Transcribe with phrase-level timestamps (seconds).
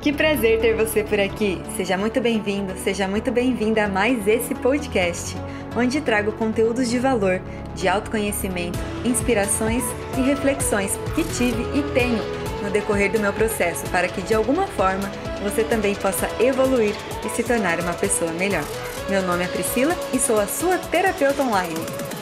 [0.00, 1.60] Que prazer ter você por aqui.
[1.76, 5.36] Seja muito bem-vindo, seja muito bem-vinda a mais esse podcast,
[5.76, 7.38] onde trago conteúdos de valor,
[7.74, 9.84] de autoconhecimento, inspirações
[10.16, 12.18] e reflexões que tive e tenho
[12.62, 15.10] no decorrer do meu processo, para que de alguma forma
[15.42, 18.64] você também possa evoluir e se tornar uma pessoa melhor.
[19.10, 21.74] Meu nome é Priscila e sou a sua terapeuta online.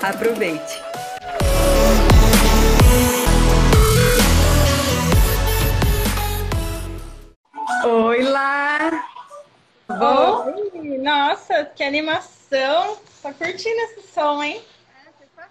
[0.02, 0.88] Aproveite!
[11.09, 12.98] Nossa, que animação!
[13.23, 14.61] Tá curtindo esse som, hein?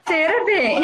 [0.05, 0.83] Terceira bem!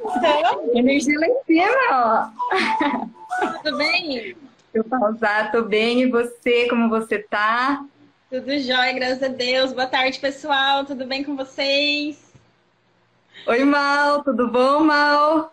[0.00, 3.58] Então, energia lá em cima, ó!
[3.62, 4.34] Tudo bem?
[4.72, 6.00] Eu pausar, tô bem.
[6.00, 7.84] E você, como você tá?
[8.30, 9.74] Tudo jóia, graças a Deus.
[9.74, 10.86] Boa tarde, pessoal.
[10.86, 12.32] Tudo bem com vocês?
[13.46, 14.24] Oi, Mal.
[14.24, 15.52] Tudo bom, Mal?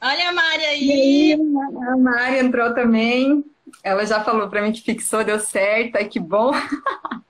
[0.00, 1.32] Olha a Mari aí.
[1.34, 3.44] A Mari entrou também.
[3.82, 5.96] Ela já falou para mim que fixou, deu certo.
[5.96, 6.52] Ai, que bom.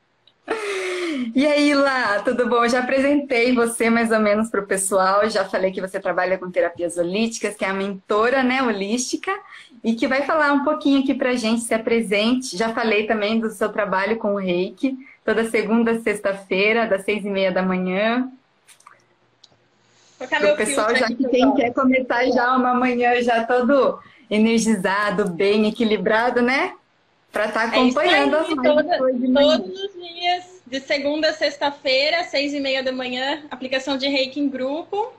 [1.35, 2.65] E aí, Lá, tudo bom?
[2.65, 6.39] Eu já apresentei você mais ou menos para o pessoal, já falei que você trabalha
[6.39, 9.33] com terapias holísticas, que é a mentora né, holística,
[9.83, 12.57] e que vai falar um pouquinho aqui para a gente, se apresente.
[12.57, 17.31] Já falei também do seu trabalho com o reiki, toda segunda, sexta-feira, das seis e
[17.31, 18.31] meia da manhã.
[20.21, 23.99] O pessoal já que quem quer começar já uma manhã já todo
[24.31, 26.75] energizado, bem equilibrado, né?
[27.33, 32.25] Para estar tá é acompanhando é as toda, Todos os dias, de segunda a sexta-feira,
[32.25, 35.13] seis e meia da manhã, aplicação de reiki em grupo.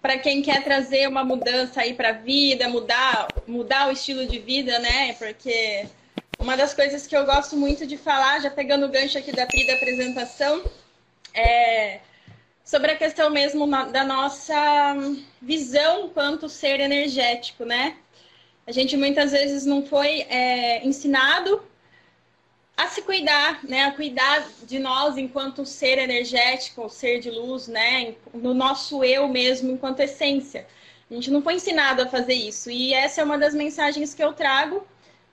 [0.00, 4.38] Para quem quer trazer uma mudança aí para a vida, mudar, mudar o estilo de
[4.38, 5.14] vida, né?
[5.14, 5.86] Porque
[6.38, 9.46] uma das coisas que eu gosto muito de falar, já pegando o gancho aqui da
[9.46, 10.62] Pri da apresentação,
[11.34, 12.00] é
[12.64, 14.94] sobre a questão mesmo da nossa
[15.40, 17.96] visão quanto ser energético, né?
[18.66, 21.62] A gente muitas vezes não foi é, ensinado
[22.76, 23.84] a se cuidar, né?
[23.84, 28.14] A cuidar de nós enquanto ser energético, ser de luz, né?
[28.32, 30.66] No nosso eu mesmo, enquanto essência.
[31.10, 32.70] A gente não foi ensinado a fazer isso.
[32.70, 34.86] E essa é uma das mensagens que eu trago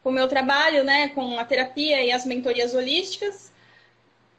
[0.03, 1.09] com o meu trabalho, né?
[1.09, 3.51] Com a terapia e as mentorias holísticas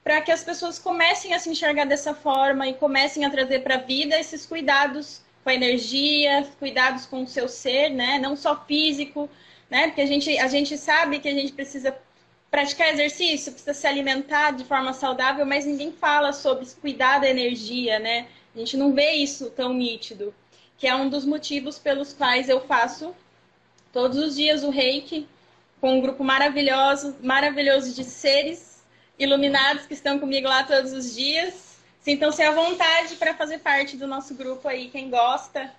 [0.03, 3.76] para que as pessoas comecem a se enxergar dessa forma e comecem a trazer para
[3.76, 8.18] a vida esses cuidados com a energia, cuidados com o seu ser, né?
[8.18, 9.28] Não só físico,
[9.70, 9.88] né?
[9.88, 11.96] Porque a gente, a gente sabe que a gente precisa
[12.50, 17.98] praticar exercício, precisa se alimentar de forma saudável, mas ninguém fala sobre cuidar da energia,
[17.98, 18.26] né?
[18.54, 20.34] A gente não vê isso tão nítido,
[20.76, 23.14] que é um dos motivos pelos quais eu faço
[23.92, 25.28] todos os dias o reiki
[25.80, 28.82] com um grupo maravilhoso, maravilhoso de seres
[29.18, 31.69] iluminados que estão comigo lá todos os dias.
[32.00, 35.71] Sintam-se à vontade para fazer parte do nosso grupo aí, quem gosta,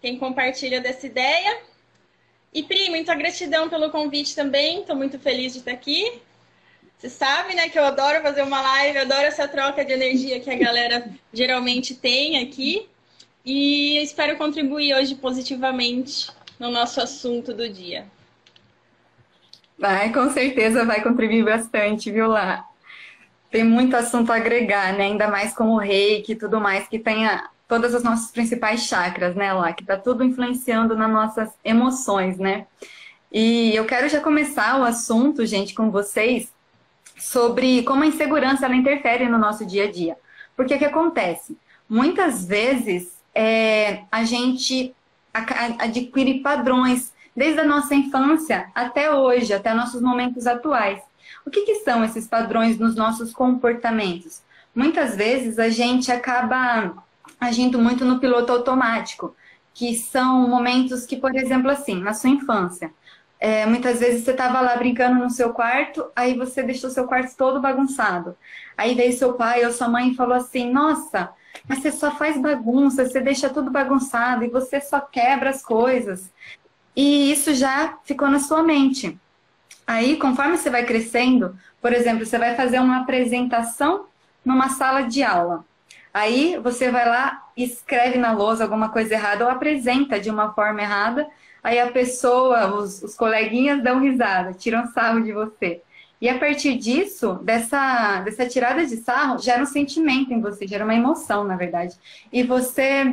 [0.00, 1.60] quem compartilha dessa ideia.
[2.52, 6.20] E Pri, muita gratidão pelo convite também, estou muito feliz de estar aqui.
[6.98, 10.50] Você sabe, né, que eu adoro fazer uma live, adoro essa troca de energia que
[10.50, 12.88] a galera geralmente tem aqui.
[13.44, 18.06] E espero contribuir hoje positivamente no nosso assunto do dia.
[19.78, 22.69] Vai, com certeza vai contribuir bastante, viu, Lá?
[23.50, 25.04] Tem muito assunto a agregar, né?
[25.04, 29.36] Ainda mais com o reiki e tudo mais, que tenha todas as nossas principais chakras,
[29.36, 32.66] né, lá, que tá tudo influenciando nas nossas emoções, né?
[33.30, 36.52] E eu quero já começar o assunto, gente, com vocês,
[37.16, 40.16] sobre como a insegurança ela interfere no nosso dia a dia.
[40.56, 41.56] Porque o que acontece?
[41.88, 44.92] Muitas vezes é, a gente
[45.32, 51.00] adquire padrões desde a nossa infância até hoje, até nossos momentos atuais.
[51.44, 54.42] O que, que são esses padrões nos nossos comportamentos?
[54.74, 56.94] Muitas vezes a gente acaba
[57.40, 59.34] agindo muito no piloto automático,
[59.72, 62.92] que são momentos que, por exemplo, assim, na sua infância,
[63.40, 67.34] é, muitas vezes você estava lá brincando no seu quarto, aí você deixou seu quarto
[67.36, 68.36] todo bagunçado.
[68.76, 71.30] Aí veio seu pai ou sua mãe e falou assim: Nossa,
[71.66, 76.30] mas você só faz bagunça, você deixa tudo bagunçado e você só quebra as coisas.
[76.94, 79.18] E isso já ficou na sua mente.
[79.90, 84.06] Aí, conforme você vai crescendo, por exemplo, você vai fazer uma apresentação
[84.44, 85.64] numa sala de aula.
[86.14, 90.80] Aí você vai lá, escreve na lousa alguma coisa errada ou apresenta de uma forma
[90.80, 91.26] errada.
[91.60, 95.82] Aí a pessoa, os, os coleguinhas dão risada, tiram sarro de você.
[96.20, 100.84] E a partir disso, dessa, dessa tirada de sarro, gera um sentimento em você, gera
[100.84, 101.96] uma emoção, na verdade.
[102.32, 103.12] E você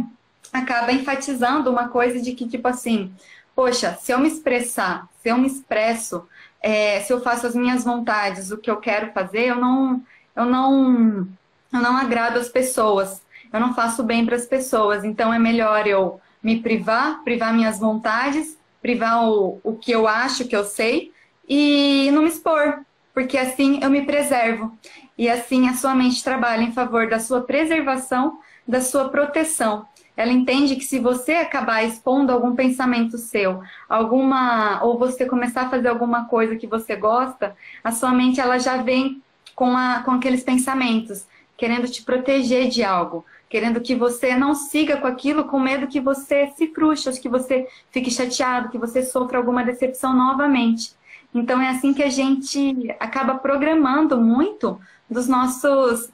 [0.53, 3.11] acaba enfatizando uma coisa de que, tipo assim,
[3.55, 6.23] poxa, se eu me expressar, se eu me expresso
[6.61, 10.01] é, se eu faço as minhas vontades, o que eu quero fazer, eu não,
[10.35, 11.27] eu não,
[11.73, 13.21] eu não agrado as pessoas,
[13.51, 15.03] eu não faço bem para as pessoas.
[15.03, 20.47] Então é melhor eu me privar, privar minhas vontades, privar o, o que eu acho
[20.47, 21.11] que eu sei
[21.47, 22.81] e não me expor,
[23.13, 24.77] porque assim eu me preservo.
[25.17, 29.85] E assim a sua mente trabalha em favor da sua preservação, da sua proteção.
[30.17, 35.69] Ela entende que se você acabar expondo algum pensamento seu, alguma ou você começar a
[35.69, 39.21] fazer alguma coisa que você gosta, a sua mente ela já vem
[39.55, 44.97] com, a, com aqueles pensamentos, querendo te proteger de algo, querendo que você não siga
[44.97, 49.37] com aquilo, com medo que você se frustre, que você fique chateado, que você sofra
[49.37, 50.93] alguma decepção novamente.
[51.33, 54.79] Então é assim que a gente acaba programando muito
[55.09, 56.09] dos nossos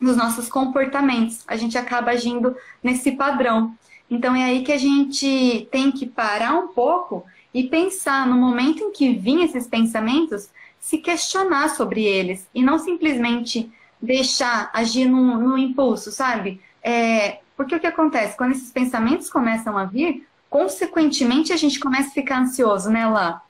[0.00, 1.44] dos nossos comportamentos.
[1.46, 3.74] A gente acaba agindo nesse padrão.
[4.10, 8.82] Então é aí que a gente tem que parar um pouco e pensar no momento
[8.82, 10.48] em que vêm esses pensamentos,
[10.78, 13.70] se questionar sobre eles e não simplesmente
[14.00, 16.60] deixar agir no, no impulso, sabe?
[16.82, 18.36] É, porque o que acontece?
[18.36, 23.42] Quando esses pensamentos começam a vir, consequentemente a gente começa a ficar ansioso, né, Lá?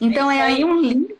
[0.00, 1.14] Então é, é aí um link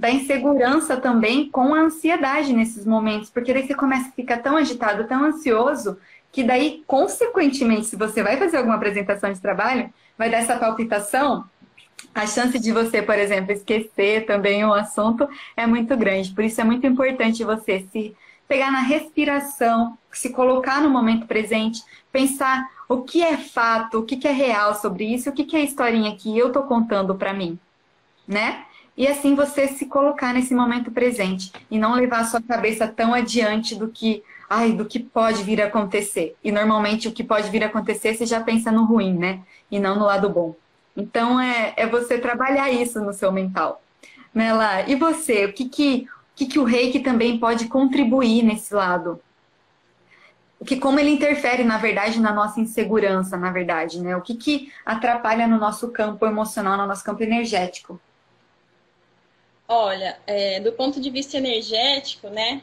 [0.00, 4.56] da insegurança também com a ansiedade nesses momentos, porque daí você começa a ficar tão
[4.56, 5.98] agitado, tão ansioso,
[6.32, 11.44] que daí, consequentemente, se você vai fazer alguma apresentação de trabalho, vai dar essa palpitação,
[12.14, 16.30] a chance de você, por exemplo, esquecer também o assunto é muito grande.
[16.30, 18.16] Por isso é muito importante você se
[18.48, 24.26] pegar na respiração, se colocar no momento presente, pensar o que é fato, o que
[24.26, 27.58] é real sobre isso, o que é a historinha que eu tô contando para mim,
[28.26, 28.64] né?
[29.00, 33.14] E assim você se colocar nesse momento presente e não levar a sua cabeça tão
[33.14, 36.36] adiante do que, ai, do que pode vir a acontecer.
[36.44, 39.40] E normalmente o que pode vir a acontecer você já pensa no ruim, né?
[39.70, 40.54] E não no lado bom.
[40.94, 43.82] Então é, é você trabalhar isso no seu mental.
[44.34, 44.82] Né, Lá?
[44.82, 49.18] E você, o que que, o que que o reiki também pode contribuir nesse lado?
[50.58, 54.14] O que, como ele interfere, na verdade, na nossa insegurança, na verdade, né?
[54.14, 57.98] O que, que atrapalha no nosso campo emocional, no nosso campo energético?
[59.72, 62.60] Olha, é, do ponto de vista energético, né?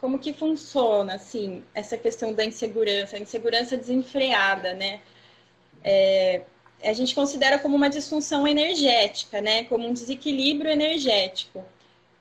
[0.00, 5.02] Como que funciona, assim, essa questão da insegurança, a insegurança desenfreada, né?
[5.84, 6.40] É,
[6.82, 9.64] a gente considera como uma disfunção energética, né?
[9.64, 11.62] Como um desequilíbrio energético.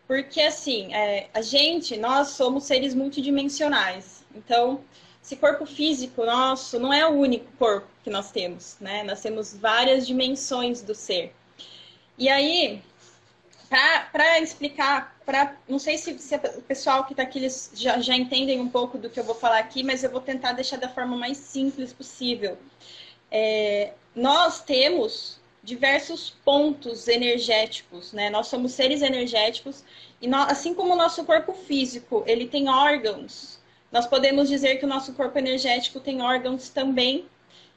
[0.06, 4.26] Porque, assim, é, a gente, nós somos seres multidimensionais.
[4.36, 4.84] Então,
[5.24, 9.02] esse corpo físico nosso não é o único corpo que nós temos, né?
[9.04, 11.34] Nós temos várias dimensões do ser.
[12.18, 12.82] E aí,
[14.12, 18.16] para explicar, pra, não sei se, se, o pessoal que está aqui eles já, já
[18.16, 20.90] entendem um pouco do que eu vou falar aqui, mas eu vou tentar deixar da
[20.90, 22.58] forma mais simples possível.
[23.32, 28.30] É, nós temos diversos pontos energéticos, né?
[28.30, 29.84] Nós somos seres energéticos
[30.22, 33.60] e nós, assim como o nosso corpo físico, ele tem órgãos.
[33.92, 37.26] Nós podemos dizer que o nosso corpo energético tem órgãos também,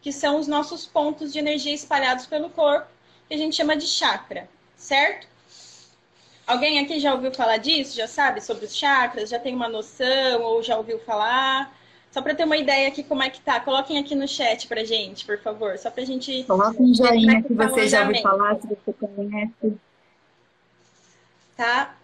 [0.02, 2.88] que são os nossos pontos de energia espalhados pelo corpo,
[3.28, 5.35] que a gente chama de chakra, certo?
[6.46, 7.96] Alguém aqui já ouviu falar disso?
[7.96, 9.30] Já sabe sobre os chakras?
[9.30, 11.74] Já tem uma noção ou já ouviu falar?
[12.10, 14.82] Só para ter uma ideia aqui como é que tá, coloquem aqui no chat pra
[14.84, 16.44] gente, por favor, só pra gente...
[16.44, 19.76] Coloca um joinha se tá você já ouviu falar, se você conhece.
[21.56, 21.94] Tá?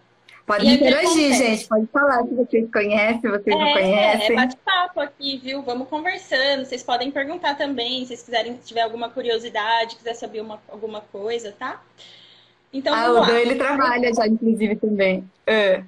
[0.45, 4.33] Pode interagir, gente, pode falar se vocês conhecem, se vocês é, não conhecem.
[4.33, 5.63] É bate-papo aqui, viu?
[5.63, 10.41] Vamos conversando, vocês podem perguntar também, se vocês quiserem, se tiver alguma curiosidade, quiser saber
[10.41, 11.81] uma, alguma coisa, tá?
[12.73, 15.29] Então, ah, o Dan, ele trabalha já, inclusive, também.
[15.45, 15.83] É.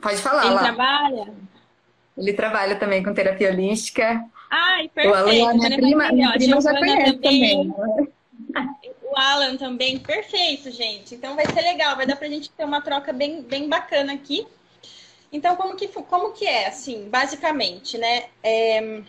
[0.00, 0.62] Pode falar ele lá.
[0.62, 1.34] Trabalha?
[2.16, 4.24] Ele trabalha também com terapia holística.
[4.50, 5.14] Ai, perfeito.
[5.14, 7.70] O Alan, minha prima, minha prima já conhece também.
[7.72, 8.08] também.
[9.02, 11.14] O Alan também, perfeito, gente.
[11.14, 14.46] Então vai ser legal, vai dar pra gente ter uma troca bem, bem bacana aqui.
[15.32, 18.26] Então, como que, como que é, assim, basicamente, né?
[18.42, 19.02] É,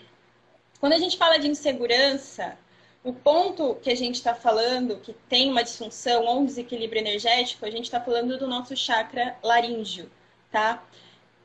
[0.79, 2.57] quando a gente fala de insegurança,
[3.03, 7.65] o ponto que a gente está falando, que tem uma disfunção ou um desequilíbrio energético,
[7.65, 10.09] a gente está falando do nosso chakra laríngeo,
[10.51, 10.83] tá?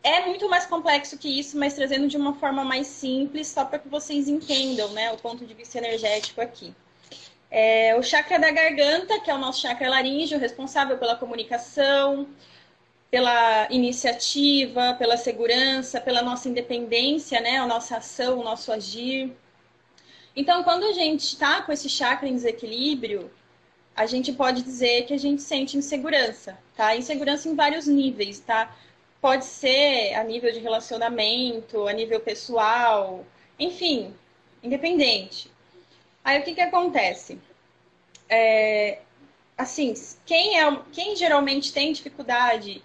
[0.03, 3.79] É muito mais complexo que isso, mas trazendo de uma forma mais simples, só para
[3.79, 6.75] que vocês entendam né, o ponto de vista energético aqui.
[7.51, 12.29] É, o chakra da garganta, que é o nosso chakra laríngeo, responsável pela comunicação,
[13.11, 19.33] pela iniciativa, pela segurança, pela nossa independência, né, a nossa ação, o nosso agir.
[20.37, 23.31] Então, quando a gente está com esse chakra em desequilíbrio,
[23.95, 26.97] a gente pode dizer que a gente sente insegurança, tá?
[26.97, 28.75] Insegurança em vários níveis, tá?
[29.21, 33.25] Pode ser a nível de relacionamento, a nível pessoal,
[33.59, 34.13] enfim,
[34.63, 35.51] independente.
[36.25, 37.39] Aí o que, que acontece?
[38.29, 38.99] É,
[39.57, 39.95] assim,
[40.27, 42.83] quem, é, quem geralmente tem dificuldade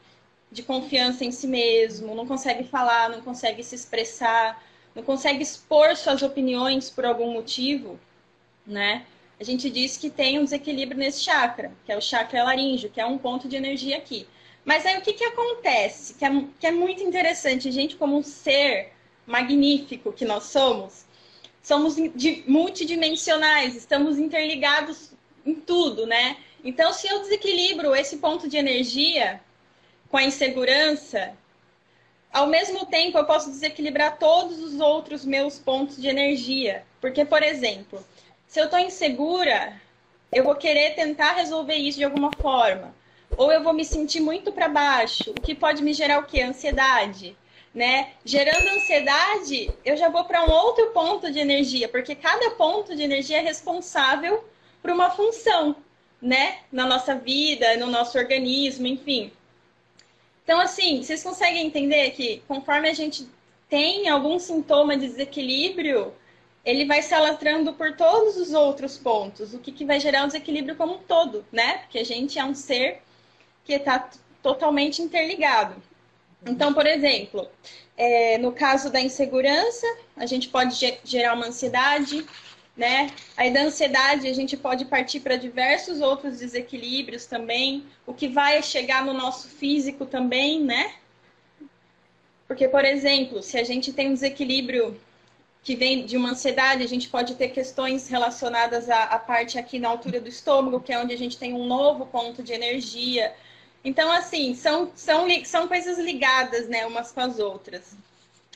[0.52, 4.62] de confiança em si mesmo, não consegue falar, não consegue se expressar,
[5.00, 8.00] não consegue expor suas opiniões por algum motivo,
[8.66, 9.06] né?
[9.40, 13.00] a gente diz que tem um desequilíbrio nesse chakra, que é o chakra laríngeo, que
[13.00, 14.28] é um ponto de energia aqui.
[14.66, 16.16] Mas aí o que, que acontece?
[16.16, 18.92] Que é, que é muito interessante, a gente, como um ser
[19.26, 21.06] magnífico que nós somos,
[21.64, 21.96] somos
[22.46, 25.12] multidimensionais, estamos interligados
[25.46, 26.36] em tudo, né?
[26.62, 29.40] Então, se eu desequilibro esse ponto de energia
[30.10, 31.34] com a insegurança,
[32.32, 36.84] ao mesmo tempo eu posso desequilibrar todos os outros meus pontos de energia.
[37.02, 38.04] Porque, por exemplo,
[38.48, 39.80] se eu estou insegura,
[40.32, 42.94] eu vou querer tentar resolver isso de alguma forma.
[43.38, 46.42] Ou eu vou me sentir muito para baixo, o que pode me gerar o quê?
[46.42, 47.38] Ansiedade.
[47.74, 48.14] Né?
[48.26, 53.04] Gerando ansiedade, eu já vou para um outro ponto de energia, porque cada ponto de
[53.04, 54.44] energia é responsável
[54.82, 55.76] por uma função,
[56.20, 56.60] né?
[56.72, 59.32] Na nossa vida, no nosso organismo, enfim.
[60.50, 63.30] Então, assim, vocês conseguem entender que conforme a gente
[63.70, 66.12] tem algum sintoma de desequilíbrio,
[66.66, 70.26] ele vai se alastrando por todos os outros pontos, o que, que vai gerar um
[70.26, 71.78] desequilíbrio como um todo, né?
[71.78, 73.00] Porque a gente é um ser
[73.64, 74.10] que está
[74.42, 75.76] totalmente interligado.
[76.44, 77.48] Então, por exemplo,
[77.96, 79.86] é, no caso da insegurança,
[80.18, 82.26] a gente pode gerar uma ansiedade,
[82.80, 83.12] né?
[83.36, 88.64] Aí da ansiedade a gente pode partir para diversos outros desequilíbrios também, o que vai
[88.64, 90.94] chegar no nosso físico também, né?
[92.48, 95.00] Porque, por exemplo, se a gente tem um desequilíbrio
[95.62, 99.78] que vem de uma ansiedade, a gente pode ter questões relacionadas à, à parte aqui
[99.78, 103.36] na altura do estômago, que é onde a gente tem um novo ponto de energia.
[103.84, 107.94] Então, assim, são, são, são coisas ligadas, né, umas com as outras.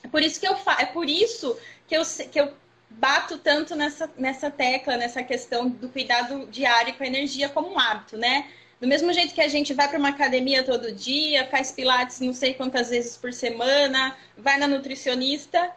[0.01, 0.77] É por isso que eu fa...
[0.79, 2.01] é por isso que eu,
[2.31, 2.53] que eu
[2.97, 7.79] bato tanto nessa, nessa tecla, nessa questão do cuidado diário com a energia como um
[7.79, 8.47] hábito, né?
[8.79, 12.33] Do mesmo jeito que a gente vai para uma academia todo dia, faz pilates não
[12.33, 15.71] sei quantas vezes por semana, vai na nutricionista,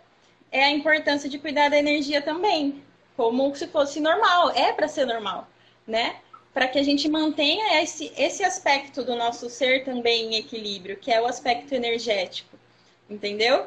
[0.51, 2.83] é a importância de cuidar da energia também,
[3.17, 5.49] como se fosse normal, é para ser normal,
[5.87, 6.17] né?
[6.53, 11.13] Para que a gente mantenha esse, esse aspecto do nosso ser também em equilíbrio, que
[11.13, 12.59] é o aspecto energético,
[13.09, 13.67] entendeu?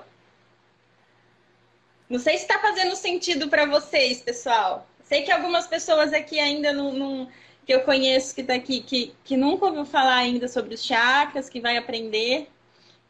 [2.09, 4.87] Não sei se está fazendo sentido para vocês, pessoal.
[5.03, 7.29] Sei que algumas pessoas aqui ainda não, não
[7.65, 11.47] que eu conheço que está aqui, que, que nunca ouviu falar ainda sobre os chakras,
[11.47, 12.49] que vai aprender.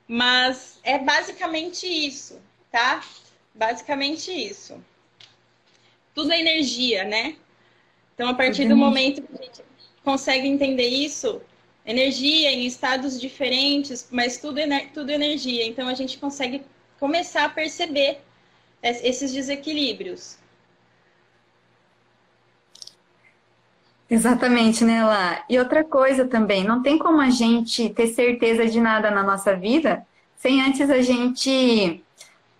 [0.06, 3.01] Mas é basicamente isso, tá?
[3.56, 4.84] Basicamente isso.
[6.13, 7.38] Tudo é energia, né?
[8.13, 9.62] Então, a partir do momento que a gente
[10.03, 11.41] consegue entender isso,
[11.86, 14.60] energia em estados diferentes, mas tudo,
[14.94, 15.65] tudo energia.
[15.65, 16.65] Então, a gente consegue
[17.00, 18.20] começar a perceber
[18.82, 20.38] esses desequilíbrios.
[24.10, 25.44] Exatamente, né, Lá?
[25.48, 29.56] E outra coisa também, não tem como a gente ter certeza de nada na nossa
[29.56, 30.06] vida
[30.40, 32.04] sem antes a gente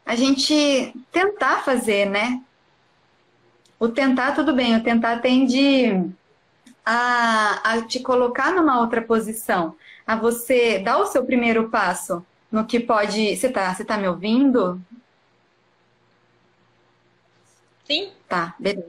[0.06, 2.42] a gente tentar fazer, né?
[3.80, 6.12] O tentar, tudo bem, o tentar tende
[6.86, 12.66] a, a te colocar numa outra posição, a você dar o seu primeiro passo no
[12.66, 13.38] que pode.
[13.38, 14.82] Você tá, você tá me ouvindo?
[17.90, 18.12] Sim.
[18.28, 18.86] Tá, beleza.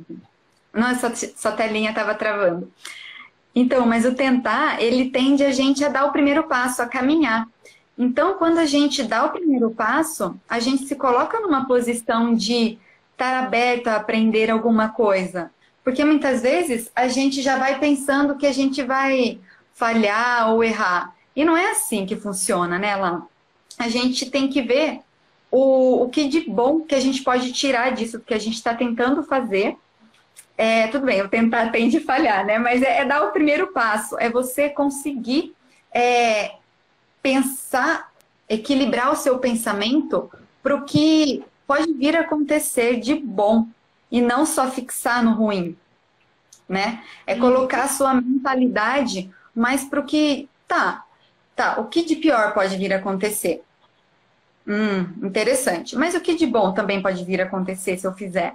[0.73, 2.71] Nossa, sua telinha estava travando.
[3.55, 7.49] Então, mas o tentar, ele tende a gente a dar o primeiro passo, a caminhar.
[7.99, 12.79] Então, quando a gente dá o primeiro passo, a gente se coloca numa posição de
[13.13, 15.51] estar aberto a aprender alguma coisa.
[15.83, 19.41] Porque muitas vezes a gente já vai pensando que a gente vai
[19.75, 21.15] falhar ou errar.
[21.35, 23.27] E não é assim que funciona, né, Lá?
[23.79, 25.01] A gente tem que ver
[25.51, 28.75] o, o que de bom que a gente pode tirar disso que a gente está
[28.75, 29.77] tentando fazer.
[30.57, 32.59] É, tudo bem, eu tentar tende a falhar, né?
[32.59, 35.55] Mas é, é, dar o primeiro passo, é você conseguir
[35.93, 36.53] é,
[37.23, 38.13] pensar,
[38.49, 40.31] equilibrar o seu pensamento
[40.63, 43.67] para o que pode vir a acontecer de bom
[44.11, 45.77] e não só fixar no ruim,
[46.69, 47.03] né?
[47.27, 51.05] É colocar a sua mentalidade mais para o que tá,
[51.57, 53.63] tá, o que de pior pode vir a acontecer?
[54.67, 55.97] Hum, interessante.
[55.97, 58.55] Mas o que de bom também pode vir a acontecer se eu fizer?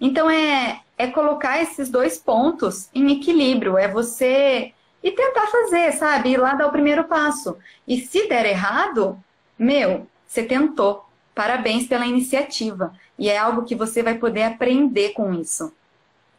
[0.00, 6.30] Então é, é colocar esses dois pontos em equilíbrio, é você e tentar fazer, sabe?
[6.30, 7.56] Ir lá dar o primeiro passo.
[7.86, 9.22] E se der errado,
[9.58, 11.04] meu, você tentou.
[11.34, 12.94] Parabéns pela iniciativa.
[13.18, 15.72] E é algo que você vai poder aprender com isso.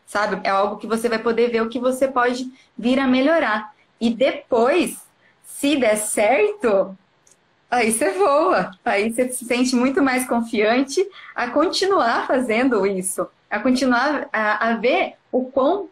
[0.05, 0.39] Sabe?
[0.43, 3.73] É algo que você vai poder ver o que você pode vir a melhorar.
[3.99, 5.05] E depois,
[5.43, 6.97] se der certo,
[7.75, 11.05] aí você voa, aí você se sente muito mais confiante
[11.35, 15.89] a continuar fazendo isso, a continuar a, a ver o quão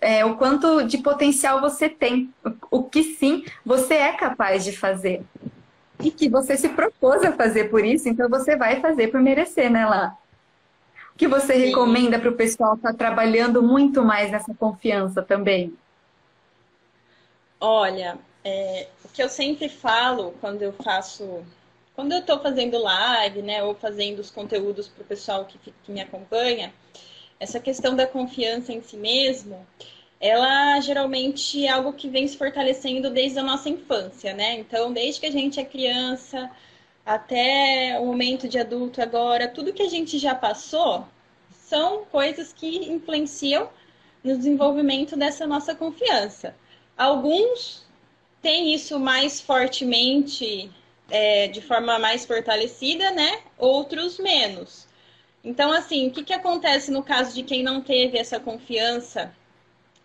[0.00, 2.32] é, o quanto de potencial você tem,
[2.70, 5.24] o, o que sim você é capaz de fazer.
[6.00, 9.70] E que você se propôs a fazer por isso, então você vai fazer por merecer,
[9.70, 10.16] né, lá?
[11.14, 11.66] O que você Sim.
[11.66, 15.72] recomenda para o pessoal estar tá trabalhando muito mais nessa confiança também?
[17.60, 21.44] Olha, é, o que eu sempre falo quando eu faço,
[21.94, 25.92] quando eu estou fazendo live, né, ou fazendo os conteúdos para o pessoal que, que
[25.92, 26.72] me acompanha,
[27.40, 29.66] essa questão da confiança em si mesmo,
[30.20, 34.58] ela geralmente é algo que vem se fortalecendo desde a nossa infância, né?
[34.58, 36.50] Então, desde que a gente é criança
[37.04, 41.06] até o momento de adulto agora, tudo que a gente já passou
[41.50, 43.68] são coisas que influenciam
[44.22, 46.56] no desenvolvimento dessa nossa confiança.
[46.96, 47.83] Alguns
[48.44, 50.70] têm isso mais fortemente,
[51.10, 53.40] é, de forma mais fortalecida, né?
[53.56, 54.86] Outros menos.
[55.42, 59.34] Então, assim, o que, que acontece no caso de quem não teve essa confiança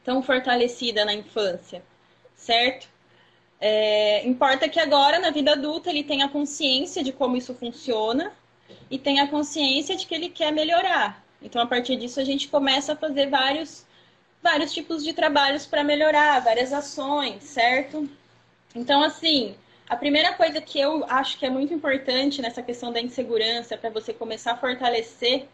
[0.06, 1.84] tão fortalecida na infância,
[2.34, 2.88] certo?
[3.60, 8.32] É, importa que agora, na vida adulta, ele tenha consciência de como isso funciona
[8.90, 11.22] e tenha consciência de que ele quer melhorar.
[11.42, 13.86] Então, a partir disso, a gente começa a fazer vários,
[14.42, 18.10] vários tipos de trabalhos para melhorar, várias ações, certo?
[18.76, 19.56] Então, assim,
[19.90, 23.90] a primeira coisa que eu acho que é muito importante nessa questão da insegurança, para
[23.90, 25.48] você começar a fortalecer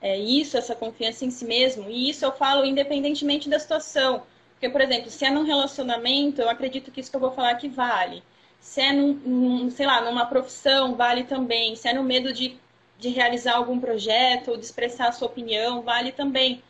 [0.00, 4.22] é, isso, essa confiança em si mesmo, e isso eu falo independentemente da situação.
[4.52, 7.50] Porque, por exemplo, se é num relacionamento, eu acredito que isso que eu vou falar
[7.50, 8.22] aqui vale.
[8.60, 11.76] Se é num, num sei lá, numa profissão, vale também.
[11.76, 12.58] Se é no medo de,
[12.98, 16.62] de realizar algum projeto ou de expressar a sua opinião, vale também.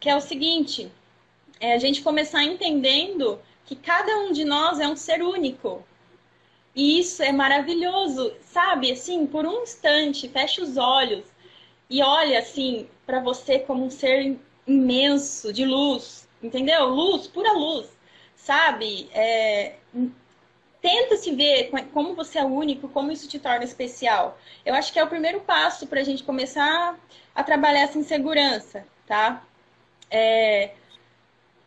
[0.00, 0.90] Que é o seguinte,
[1.60, 5.84] é a gente começar entendendo que cada um de nós é um ser único.
[6.74, 8.90] E isso é maravilhoso, sabe?
[8.90, 11.24] Assim, por um instante, fecha os olhos
[11.88, 16.86] e olha assim para você como um ser imenso de luz, entendeu?
[16.86, 17.88] Luz, pura luz,
[18.34, 19.10] sabe?
[19.12, 19.74] É...
[20.80, 24.38] Tenta se ver como você é único, como isso te torna especial.
[24.64, 26.98] Eu acho que é o primeiro passo para a gente começar
[27.34, 29.44] a trabalhar essa insegurança, tá?
[30.10, 30.72] É...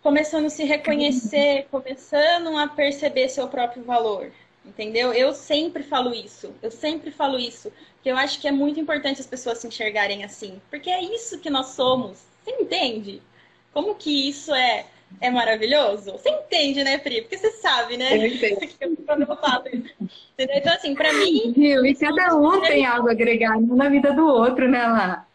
[0.06, 4.32] Começando a se reconhecer, começando a perceber seu próprio valor,
[4.64, 5.12] entendeu?
[5.12, 9.20] Eu sempre falo isso, eu sempre falo isso, que eu acho que é muito importante
[9.20, 12.24] as pessoas se enxergarem assim, porque é isso que nós somos.
[12.44, 13.20] Você entende?
[13.74, 14.86] Como que isso é
[15.20, 16.12] é maravilhoso?
[16.12, 17.24] Você entende, né, Pri?
[17.24, 18.16] Porque você sabe, né?
[18.16, 18.98] Eu entendo.
[19.08, 20.56] Quando eu falo Entendeu?
[20.56, 21.52] Então, assim, pra mim.
[21.52, 21.84] Viu?
[21.84, 25.26] E cada um tem algo agregado na vida do outro, né, lá?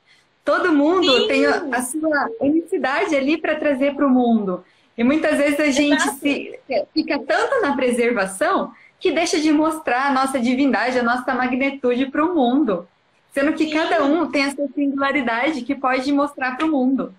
[0.45, 1.29] Todo mundo Sim.
[1.29, 4.65] tem a sua unicidade ali para trazer para o mundo.
[4.97, 6.59] E muitas vezes a gente se,
[6.93, 12.25] fica tanto na preservação que deixa de mostrar a nossa divindade, a nossa magnitude para
[12.25, 12.87] o mundo.
[13.33, 13.71] Sendo que Sim.
[13.71, 17.15] cada um tem a sua singularidade que pode mostrar para o mundo.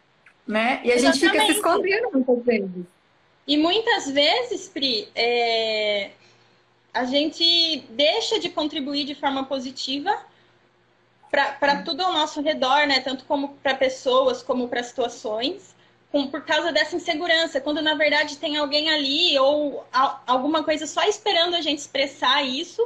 [0.48, 0.82] Né?
[0.84, 1.20] E a Exatamente.
[1.20, 2.86] gente fica se escondendo muitas vezes.
[3.48, 6.12] E muitas vezes, Pri, é...
[6.94, 10.16] a gente deixa de contribuir de forma positiva
[11.32, 13.00] para tudo ao nosso redor, né?
[13.00, 15.74] Tanto como para pessoas, como para situações
[16.12, 20.86] com, por causa dessa insegurança, quando na verdade tem alguém ali ou a, alguma coisa
[20.86, 22.86] só esperando a gente expressar isso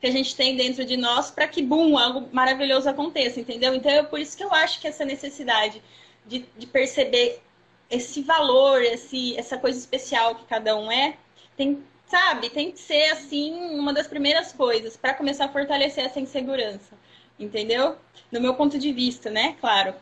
[0.00, 3.74] que a gente tem dentro de nós para que, bum, algo maravilhoso aconteça, entendeu?
[3.74, 5.80] Então é por isso que eu acho que essa necessidade
[6.26, 7.40] de, de perceber
[7.88, 11.16] esse valor, esse, essa coisa especial que cada um é,
[11.56, 16.18] tem, sabe, tem que ser assim uma das primeiras coisas para começar a fortalecer essa
[16.18, 16.96] insegurança,
[17.38, 17.96] entendeu?
[18.30, 19.56] No meu ponto de vista, né?
[19.60, 19.94] Claro.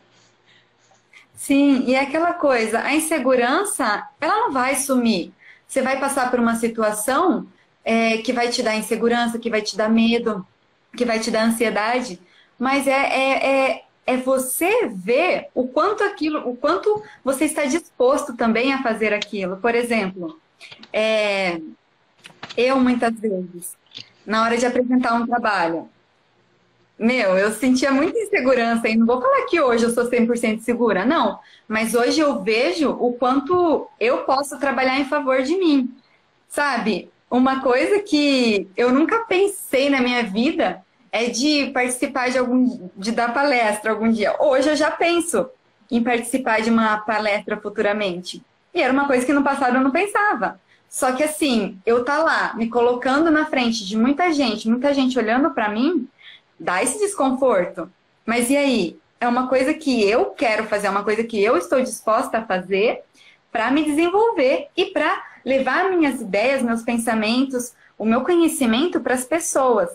[1.35, 5.33] Sim, e é aquela coisa, a insegurança, ela não vai sumir.
[5.67, 7.47] Você vai passar por uma situação
[7.83, 10.45] é, que vai te dar insegurança, que vai te dar medo,
[10.95, 12.19] que vai te dar ansiedade,
[12.57, 18.35] mas é, é, é, é você ver o quanto aquilo, o quanto você está disposto
[18.35, 19.57] também a fazer aquilo.
[19.57, 20.39] Por exemplo,
[20.91, 21.59] é,
[22.55, 23.75] eu muitas vezes,
[24.25, 25.89] na hora de apresentar um trabalho,
[26.97, 31.05] meu, eu sentia muita insegurança e não vou falar que hoje eu sou 100% segura,
[31.05, 31.39] não.
[31.67, 35.93] Mas hoje eu vejo o quanto eu posso trabalhar em favor de mim.
[36.47, 37.09] Sabe?
[37.29, 43.11] Uma coisa que eu nunca pensei na minha vida é de participar de algum de
[43.11, 44.35] dar palestra algum dia.
[44.39, 45.49] Hoje eu já penso
[45.89, 48.41] em participar de uma palestra futuramente.
[48.73, 50.59] E era uma coisa que no passado eu não pensava.
[50.89, 55.17] Só que assim, eu tá lá me colocando na frente de muita gente, muita gente
[55.17, 56.07] olhando para mim,
[56.59, 57.91] dá esse desconforto.
[58.25, 58.99] Mas e aí?
[59.19, 62.45] É uma coisa que eu quero fazer, é uma coisa que eu estou disposta a
[62.45, 63.03] fazer
[63.51, 69.23] para me desenvolver e para levar minhas ideias, meus pensamentos, o meu conhecimento para as
[69.23, 69.89] pessoas.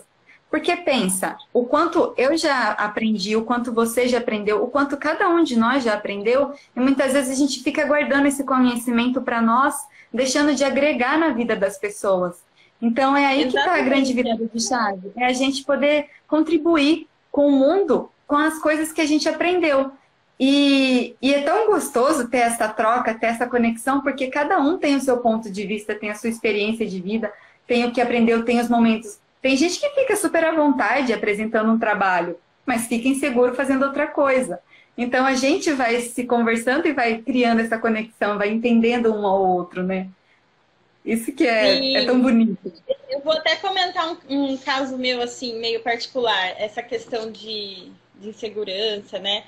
[0.49, 5.29] Porque pensa, o quanto eu já aprendi, o quanto você já aprendeu, o quanto cada
[5.29, 9.41] um de nós já aprendeu, e muitas vezes a gente fica guardando esse conhecimento para
[9.41, 9.75] nós,
[10.11, 12.48] deixando de agregar na vida das pessoas.
[12.81, 13.51] Então é aí Exatamente.
[13.51, 15.11] que está a grande virada de chave.
[15.15, 19.91] É a gente poder contribuir com o mundo com as coisas que a gente aprendeu.
[20.39, 24.95] E, e, é tão gostoso ter essa troca, ter essa conexão, porque cada um tem
[24.95, 27.33] o seu ponto de vista, tem a sua experiência de vida,
[27.67, 29.19] tem o que aprendeu, tem os momentos.
[29.41, 34.07] Tem gente que fica super à vontade apresentando um trabalho, mas fica inseguro fazendo outra
[34.07, 34.59] coisa.
[34.97, 39.45] Então a gente vai se conversando e vai criando essa conexão, vai entendendo um ao
[39.45, 40.07] outro, né?
[41.03, 42.71] Isso que é, é tão bonito.
[43.09, 48.29] Eu vou até comentar um, um, caso meu, assim, meio particular, essa questão de, de
[48.29, 49.43] insegurança, né?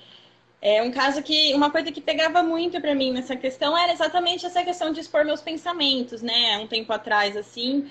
[0.61, 4.45] É um caso que, uma coisa que pegava muito para mim nessa questão era exatamente
[4.45, 6.57] essa questão de expor meus pensamentos, né?
[6.59, 7.89] Um tempo atrás, assim,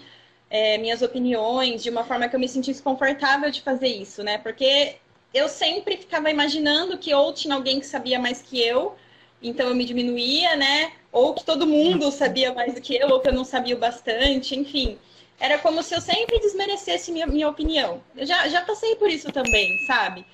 [0.48, 4.38] é, minhas opiniões, de uma forma que eu me sentisse confortável de fazer isso, né?
[4.38, 4.96] Porque
[5.34, 8.96] eu sempre ficava imaginando que ou tinha alguém que sabia mais que eu,
[9.42, 10.92] então eu me diminuía, né?
[11.12, 13.78] Ou que todo mundo sabia mais do que eu, ou que eu não sabia o
[13.78, 14.98] bastante, enfim.
[15.38, 18.02] Era como se eu sempre desmerecesse minha, minha opinião.
[18.16, 20.24] Eu já, já passei por isso também, sabe?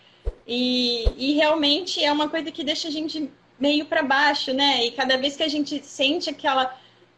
[0.47, 4.85] E, e realmente é uma coisa que deixa a gente meio para baixo, né?
[4.85, 6.77] E cada vez que a gente sente aquela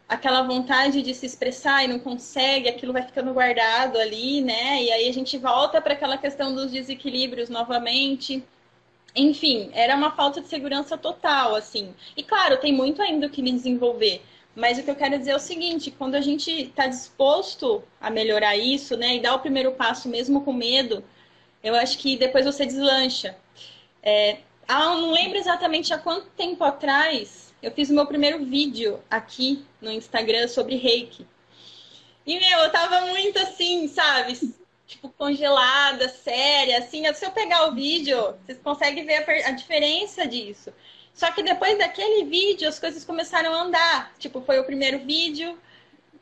[0.09, 4.83] aquela vontade de se expressar e não consegue, aquilo vai ficando guardado ali, né?
[4.83, 8.43] E aí a gente volta para aquela questão dos desequilíbrios novamente.
[9.19, 11.93] Enfim, era uma falta de segurança total, assim.
[12.17, 14.23] E claro, tem muito ainda o que me desenvolver.
[14.55, 18.11] Mas o que eu quero dizer é o seguinte: quando a gente está disposto a
[18.11, 21.03] melhorar isso, né, e dar o primeiro passo mesmo com medo,
[21.65, 23.37] eu acho que depois você deslancha.
[24.03, 29.01] É, ah, não lembro exatamente há quanto tempo atrás eu fiz o meu primeiro vídeo
[29.11, 31.27] aqui no Instagram sobre reiki.
[32.25, 34.39] E, meu, eu tava muito assim, sabe?
[34.89, 37.05] Tipo, congelada, séria, assim.
[37.15, 40.73] Se eu pegar o vídeo, vocês conseguem ver a, a diferença disso.
[41.15, 44.13] Só que depois daquele vídeo, as coisas começaram a andar.
[44.19, 45.57] Tipo, foi o primeiro vídeo,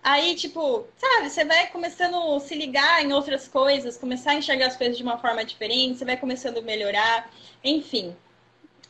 [0.09, 4.69] Aí, tipo, sabe, você vai começando a se ligar em outras coisas, começar a enxergar
[4.69, 7.29] as coisas de uma forma diferente, você vai começando a melhorar,
[7.65, 8.15] enfim.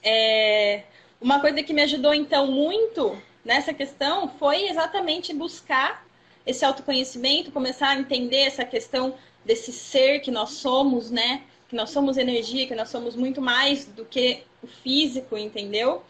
[0.02, 0.84] É...
[1.18, 6.05] Uma coisa que me ajudou, então, muito nessa questão foi exatamente buscar
[6.46, 11.42] esse autoconhecimento, começar a entender essa questão desse ser que nós somos, né?
[11.68, 16.02] Que nós somos energia, que nós somos muito mais do que o físico, entendeu?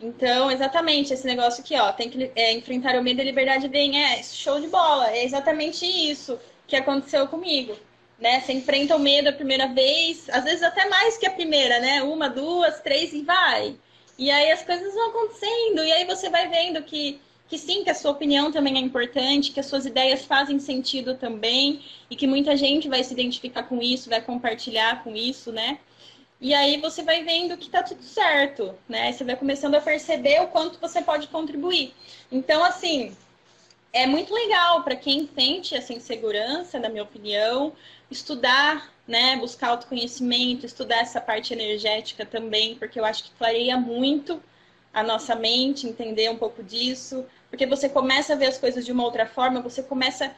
[0.00, 3.68] Então, exatamente, esse negócio aqui, ó, tem que é, enfrentar o medo e a liberdade
[3.68, 7.76] vem, é show de bola, é exatamente isso que aconteceu comigo,
[8.18, 8.40] né?
[8.40, 12.02] Você enfrenta o medo a primeira vez, às vezes até mais que a primeira, né?
[12.02, 13.76] Uma, duas, três e vai.
[14.18, 17.90] E aí as coisas vão acontecendo, e aí você vai vendo que, que sim, que
[17.90, 22.26] a sua opinião também é importante, que as suas ideias fazem sentido também, e que
[22.26, 25.78] muita gente vai se identificar com isso, vai compartilhar com isso, né?
[26.40, 29.12] E aí você vai vendo que tá tudo certo, né?
[29.12, 31.94] Você vai começando a perceber o quanto você pode contribuir.
[32.30, 33.16] Então, assim,
[33.92, 37.72] é muito legal para quem sente essa insegurança, na minha opinião,
[38.10, 39.36] estudar, né?
[39.36, 44.42] Buscar autoconhecimento, estudar essa parte energética também, porque eu acho que clareia muito
[44.94, 48.92] a nossa mente, entender um pouco disso, porque você começa a ver as coisas de
[48.92, 50.34] uma outra forma, você começa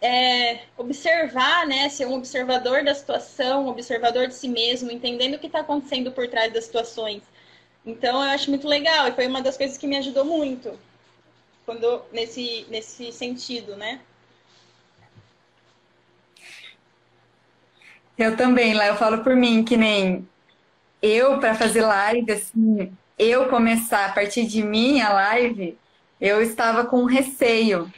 [0.00, 5.38] é, observar, né, ser um observador da situação, um observador de si mesmo, entendendo o
[5.38, 7.22] que está acontecendo por trás das situações.
[7.86, 10.78] Então, eu acho muito legal e foi uma das coisas que me ajudou muito
[11.64, 14.00] quando nesse nesse sentido, né?
[18.16, 20.28] Eu também, lá eu falo por mim que nem
[21.02, 25.78] eu para fazer live assim, eu começar a partir de mim a live,
[26.20, 27.90] eu estava com receio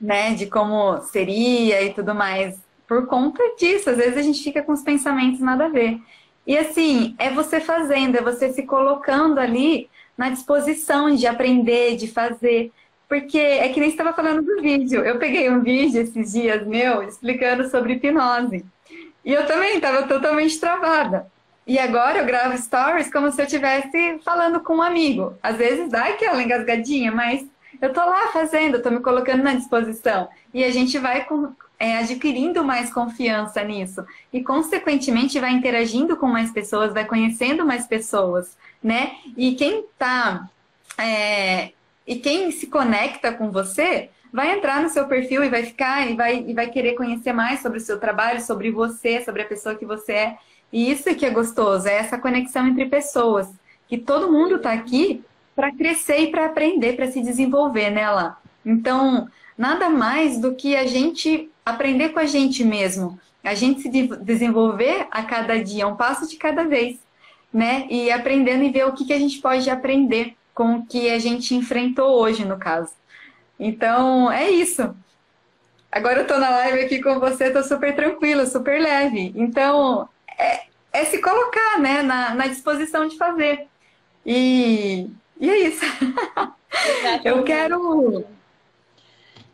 [0.00, 2.58] né, de como seria e tudo mais.
[2.88, 6.00] Por conta disso, às vezes a gente fica com os pensamentos nada a ver.
[6.46, 12.08] E assim, é você fazendo, é você se colocando ali na disposição de aprender, de
[12.08, 12.72] fazer.
[13.08, 15.04] Porque é que nem estava falando do vídeo.
[15.04, 18.64] Eu peguei um vídeo esses dias meu explicando sobre hipnose.
[19.24, 21.30] E eu também estava totalmente travada.
[21.66, 25.36] E agora eu gravo stories como se eu estivesse falando com um amigo.
[25.42, 27.46] Às vezes dá aquela engasgadinha, mas
[27.80, 30.28] eu tô lá fazendo, tô me colocando na disposição.
[30.52, 34.04] E a gente vai com, é, adquirindo mais confiança nisso.
[34.32, 39.12] E, consequentemente, vai interagindo com mais pessoas, vai conhecendo mais pessoas, né?
[39.36, 40.48] E quem tá.
[40.98, 41.72] É,
[42.06, 46.14] e quem se conecta com você vai entrar no seu perfil e vai ficar e
[46.16, 49.74] vai, e vai querer conhecer mais sobre o seu trabalho, sobre você, sobre a pessoa
[49.74, 50.38] que você é.
[50.72, 53.48] E isso que é gostoso, é essa conexão entre pessoas.
[53.86, 55.22] Que todo mundo está aqui
[55.54, 58.38] para crescer e para aprender, para se desenvolver, né, lá.
[58.64, 63.88] Então, nada mais do que a gente aprender com a gente mesmo, a gente se
[64.18, 66.98] desenvolver a cada dia, um passo de cada vez,
[67.52, 67.86] né?
[67.90, 71.18] E aprendendo e ver o que, que a gente pode aprender com o que a
[71.18, 72.92] gente enfrentou hoje, no caso.
[73.58, 74.94] Então, é isso.
[75.90, 79.32] Agora eu tô na live aqui com você, tô super tranquila, super leve.
[79.36, 80.08] Então,
[80.42, 83.66] é, é se colocar né, na, na disposição de fazer.
[84.26, 85.08] E,
[85.40, 85.84] e é isso.
[87.24, 88.24] eu quero.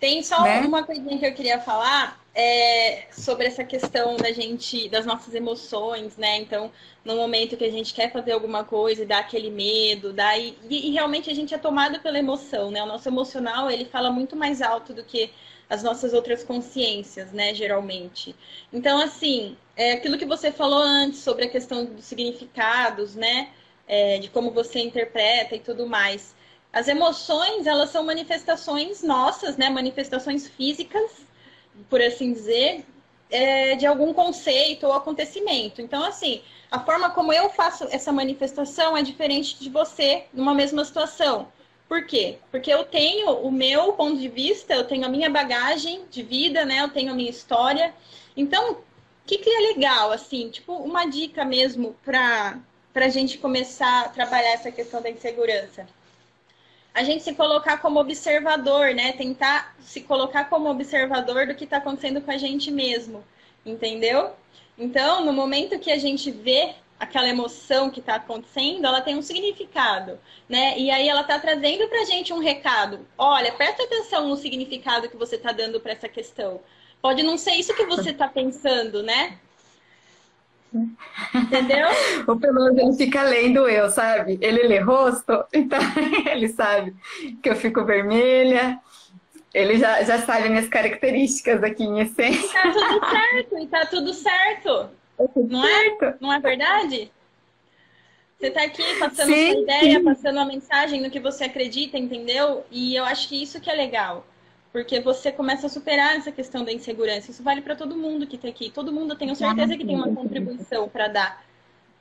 [0.01, 0.61] Tem só né?
[0.61, 6.17] uma coisinha que eu queria falar é, sobre essa questão da gente, das nossas emoções,
[6.17, 6.37] né?
[6.37, 6.71] Então,
[7.05, 10.57] no momento que a gente quer fazer alguma coisa e dá aquele medo, dá, e,
[10.71, 12.81] e, realmente a gente é tomado pela emoção, né?
[12.81, 15.33] O nosso emocional, ele fala muito mais alto do que
[15.69, 17.55] as nossas outras consciências, né?
[17.55, 18.35] Geralmente.
[18.73, 23.51] Então, assim, é aquilo que você falou antes sobre a questão dos significados, né?
[23.87, 26.35] É, de como você interpreta e tudo mais.
[26.73, 29.71] As emoções, elas são manifestações nossas, né?
[29.71, 31.29] Manifestações físicas
[31.89, 32.85] por assim dizer,
[33.31, 35.81] é, de algum conceito ou acontecimento.
[35.81, 40.85] Então, assim, a forma como eu faço essa manifestação é diferente de você numa mesma
[40.85, 41.49] situação.
[41.89, 42.39] Por quê?
[42.51, 46.65] Porque eu tenho o meu ponto de vista, eu tenho a minha bagagem de vida,
[46.65, 46.83] né?
[46.83, 47.95] Eu tenho a minha história.
[48.37, 48.79] Então, o
[49.27, 52.59] que, que é legal, assim, tipo, uma dica mesmo para
[52.95, 55.87] a gente começar a trabalhar essa questão da insegurança?
[56.99, 59.13] a gente se colocar como observador, né?
[59.13, 63.23] Tentar se colocar como observador do que está acontecendo com a gente mesmo,
[63.65, 64.33] entendeu?
[64.77, 69.23] Então, no momento que a gente vê aquela emoção que está acontecendo, ela tem um
[69.23, 70.79] significado, né?
[70.79, 73.07] E aí ela está trazendo para a gente um recado.
[73.17, 76.61] Olha, presta atenção no significado que você está dando para essa questão.
[77.01, 79.39] Pode não ser isso que você está pensando, né?
[81.35, 81.87] Entendeu?
[82.27, 84.39] o Peloso ele fica lendo eu, sabe?
[84.41, 85.79] Ele lê rosto, então
[86.31, 86.95] ele sabe
[87.43, 88.79] que eu fico vermelha.
[89.55, 92.59] Ele já, já sabe minhas características aqui em essência.
[92.59, 94.91] E tá tudo certo, e tá tudo certo.
[95.49, 96.17] Não é?
[96.21, 97.11] Não é verdade?
[98.39, 100.05] Você tá aqui passando sim, sua ideia, sim.
[100.05, 102.65] passando uma mensagem no que você acredita, entendeu?
[102.71, 104.25] E eu acho que isso que é legal.
[104.73, 107.33] Porque você começa a superar essa questão da insegurança.
[107.33, 108.71] Isso vale para todo mundo que está aqui.
[108.71, 111.45] Todo mundo, eu tenho certeza que tem uma contribuição para dar,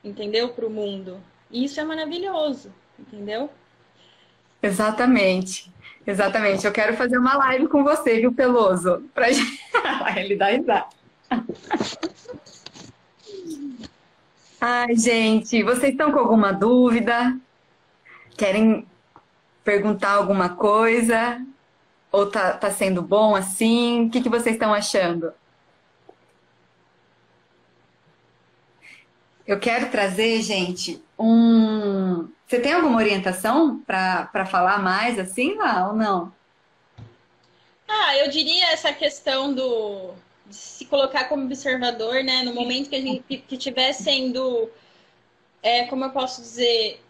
[0.04, 0.50] entendeu?
[0.50, 1.18] Para o mundo.
[1.50, 3.50] E isso é maravilhoso, entendeu?
[4.62, 5.72] Exatamente.
[6.06, 6.64] Exatamente.
[6.66, 9.02] Eu quero fazer uma live com você, viu, Peloso?
[9.12, 9.26] Pra
[10.16, 10.86] ele dar risada.
[14.60, 17.38] Ai, gente, vocês estão com alguma dúvida?
[18.36, 18.84] Querem
[19.62, 21.40] perguntar alguma coisa?
[22.10, 24.06] Ou tá, tá sendo bom assim?
[24.06, 25.32] O que, que vocês estão achando?
[29.46, 32.28] Eu quero trazer, gente, um.
[32.46, 36.32] Você tem alguma orientação para falar mais assim lá ou não?
[37.86, 40.14] Ah, eu diria essa questão do
[40.48, 42.42] de se colocar como observador, né?
[42.42, 44.70] No momento que a gente que estiver sendo,
[45.62, 47.00] é, como eu posso dizer,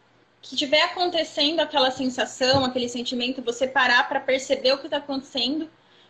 [0.43, 5.69] que estiver acontecendo aquela sensação, aquele sentimento, você parar para perceber o que está acontecendo,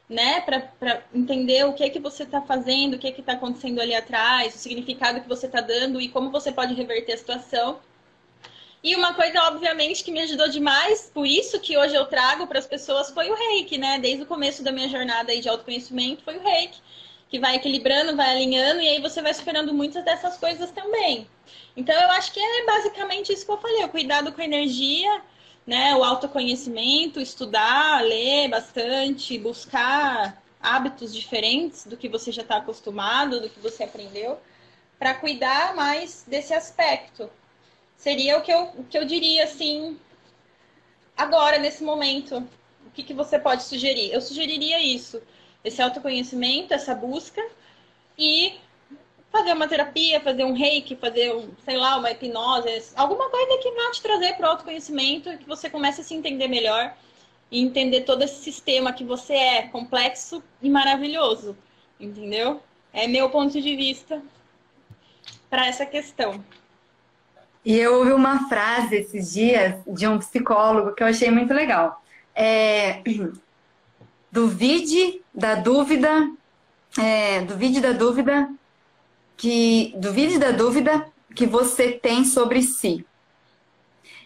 [0.09, 0.41] né?
[0.41, 3.81] Para entender o que é que você está fazendo, o que é que está acontecendo
[3.81, 7.81] ali atrás, o significado que você está dando e como você pode reverter a situação.
[8.83, 12.61] E uma coisa, obviamente, que me ajudou demais, por isso que hoje eu trago para
[12.61, 13.99] as pessoas, foi o reiki, né?
[13.99, 16.79] Desde o começo da minha jornada de autoconhecimento, foi o reiki,
[17.29, 21.29] que vai equilibrando, vai alinhando, e aí você vai superando muitas dessas coisas também.
[21.77, 25.23] Então, eu acho que é basicamente isso que eu falei: o cuidado com a energia,
[25.67, 25.95] né?
[25.95, 33.51] o autoconhecimento, estudar, ler bastante, buscar hábitos diferentes do que você já está acostumado, do
[33.51, 34.41] que você aprendeu,
[34.99, 37.31] para cuidar mais desse aspecto.
[37.97, 39.99] Seria o que eu, o que eu diria assim,
[41.17, 42.39] agora, nesse momento.
[42.87, 44.13] O que, que você pode sugerir?
[44.13, 45.21] Eu sugeriria isso:
[45.65, 47.45] esse autoconhecimento, essa busca
[48.17, 48.55] e
[49.31, 53.71] fazer uma terapia, fazer um reiki, fazer, um, sei lá, uma hipnose, alguma coisa que
[53.71, 56.95] vá te trazer para o autoconhecimento, que você comece a se entender melhor
[57.51, 61.57] e entender todo esse sistema que você é, complexo e maravilhoso,
[62.01, 62.63] entendeu?
[62.93, 64.23] É meu ponto de vista
[65.49, 66.43] para essa questão.
[67.65, 72.03] E eu ouvi uma frase esses dias de um psicólogo que eu achei muito legal.
[72.35, 73.03] É,
[74.31, 76.31] duvide da dúvida,
[76.99, 78.49] é, duvide da dúvida
[79.37, 83.07] que duvide da dúvida que você tem sobre si.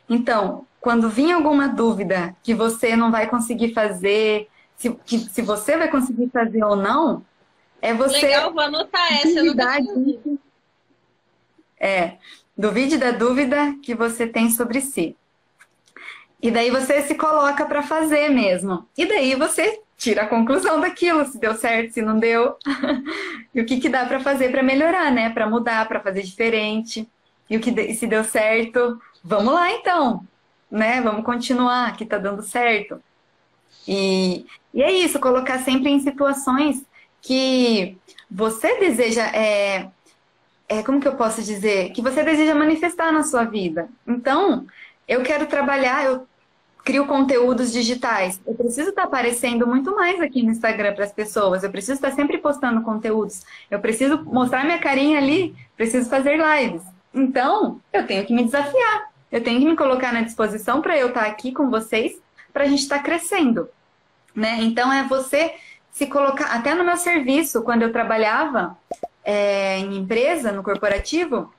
[0.08, 5.76] Então, quando vir alguma dúvida que você não vai conseguir fazer, se, que, se você
[5.76, 7.24] vai conseguir fazer ou não,
[7.80, 8.26] é você.
[8.26, 9.42] Legal, vou anotar essa.
[9.42, 9.54] Não
[11.78, 12.16] é,
[12.56, 15.16] duvide da dúvida que você tem sobre si.
[16.40, 18.88] E daí você se coloca para fazer mesmo.
[18.96, 22.56] E daí você tira a conclusão daquilo, se deu certo, se não deu.
[23.54, 25.30] e o que, que dá para fazer para melhorar, né?
[25.30, 27.08] Para mudar, para fazer diferente.
[27.48, 30.26] E o que se deu certo, vamos lá então,
[30.68, 31.00] né?
[31.00, 33.00] Vamos continuar, que tá dando certo.
[33.86, 36.84] E, e é isso, colocar sempre em situações
[37.20, 37.96] que
[38.28, 39.88] você deseja é,
[40.68, 41.92] é, como que eu posso dizer?
[41.92, 43.88] Que você deseja manifestar na sua vida.
[44.04, 44.66] Então,
[45.06, 46.26] eu quero trabalhar, eu
[46.84, 48.40] crio conteúdos digitais.
[48.46, 51.62] Eu preciso estar aparecendo muito mais aqui no Instagram para as pessoas.
[51.62, 53.42] Eu preciso estar sempre postando conteúdos.
[53.70, 55.54] Eu preciso mostrar minha carinha ali.
[55.76, 56.82] Preciso fazer lives.
[57.14, 59.10] Então, eu tenho que me desafiar.
[59.30, 62.20] Eu tenho que me colocar na disposição para eu estar aqui com vocês,
[62.52, 63.68] para a gente estar crescendo.
[64.34, 64.58] Né?
[64.60, 65.54] Então, é você
[65.90, 66.46] se colocar.
[66.46, 68.76] Até no meu serviço, quando eu trabalhava,
[69.24, 71.52] é, em empresa, no corporativo,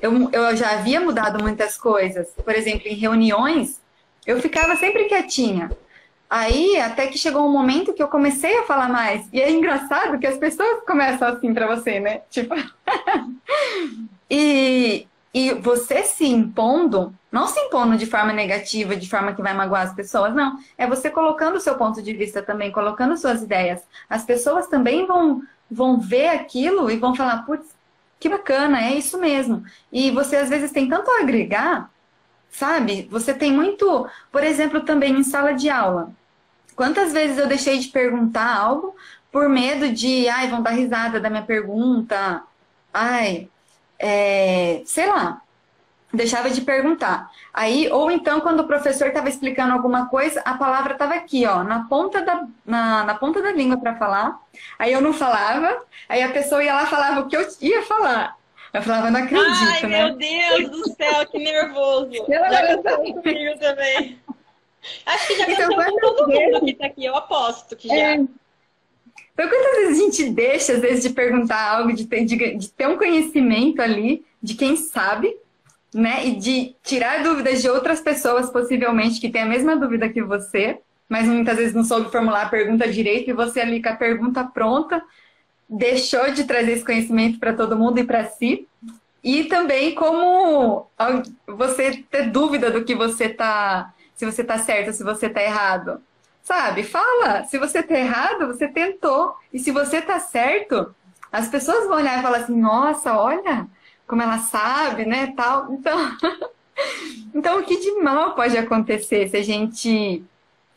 [0.00, 2.28] eu, eu já havia mudado muitas coisas.
[2.44, 3.80] Por exemplo, em reuniões,
[4.26, 5.70] eu ficava sempre quietinha.
[6.28, 9.28] Aí, até que chegou um momento que eu comecei a falar mais.
[9.32, 12.22] E é engraçado que as pessoas começam assim para você, né?
[12.28, 12.54] Tipo.
[14.28, 19.54] e, e você se impondo, não se impondo de forma negativa, de forma que vai
[19.54, 20.58] magoar as pessoas, não.
[20.76, 23.82] É você colocando o seu ponto de vista também, colocando suas ideias.
[24.10, 27.66] As pessoas também vão vão ver aquilo e vão falar, putz,
[28.18, 29.64] que bacana, é isso mesmo.
[29.92, 31.90] E você às vezes tem tanto a agregar,
[32.50, 33.08] sabe?
[33.10, 36.10] Você tem muito, por exemplo, também em sala de aula.
[36.74, 38.94] Quantas vezes eu deixei de perguntar algo
[39.32, 42.42] por medo de, ai, vão dar risada da minha pergunta,
[42.92, 43.48] ai,
[43.98, 45.42] é, sei lá,
[46.12, 47.30] deixava de perguntar.
[47.52, 51.62] Aí, ou então, quando o professor estava explicando alguma coisa, a palavra estava aqui, ó,
[51.64, 54.38] na ponta da, na, na ponta da língua para falar.
[54.78, 58.36] Aí eu não falava, aí a pessoa ia lá falava o que eu ia falar.
[58.72, 60.04] Eu falava, não acredito, Ai, né?
[60.04, 62.10] meu Deus do céu, que nervoso.
[62.28, 64.18] Ela já aconteceu comigo também.
[65.04, 66.52] Acho que já então, aconteceu com todo vezes...
[66.52, 67.94] mundo que tá aqui, eu aposto que já.
[67.94, 68.14] É.
[68.14, 72.68] Então, quantas vezes a gente deixa, às vezes, de perguntar algo, de ter, de, de
[72.70, 75.36] ter um conhecimento ali de quem sabe,
[75.92, 76.26] né?
[76.26, 80.78] E de tirar dúvidas de outras pessoas, possivelmente, que têm a mesma dúvida que você,
[81.08, 84.42] mas muitas vezes não soube formular a pergunta direito, e você ali com a pergunta
[84.44, 85.02] pronta,
[85.68, 88.68] deixou de trazer esse conhecimento para todo mundo e para si.
[89.22, 90.86] E também como
[91.46, 96.00] você ter dúvida do que você tá, se você tá certo, se você tá errado.
[96.42, 96.84] Sabe?
[96.84, 99.34] Fala, se você tá errado, você tentou.
[99.52, 100.94] E se você tá certo,
[101.32, 103.66] as pessoas vão olhar e falar assim: "Nossa, olha,
[104.06, 105.72] como ela sabe, né, tal.
[105.72, 105.98] Então,
[107.34, 110.24] então o que de mal pode acontecer se a gente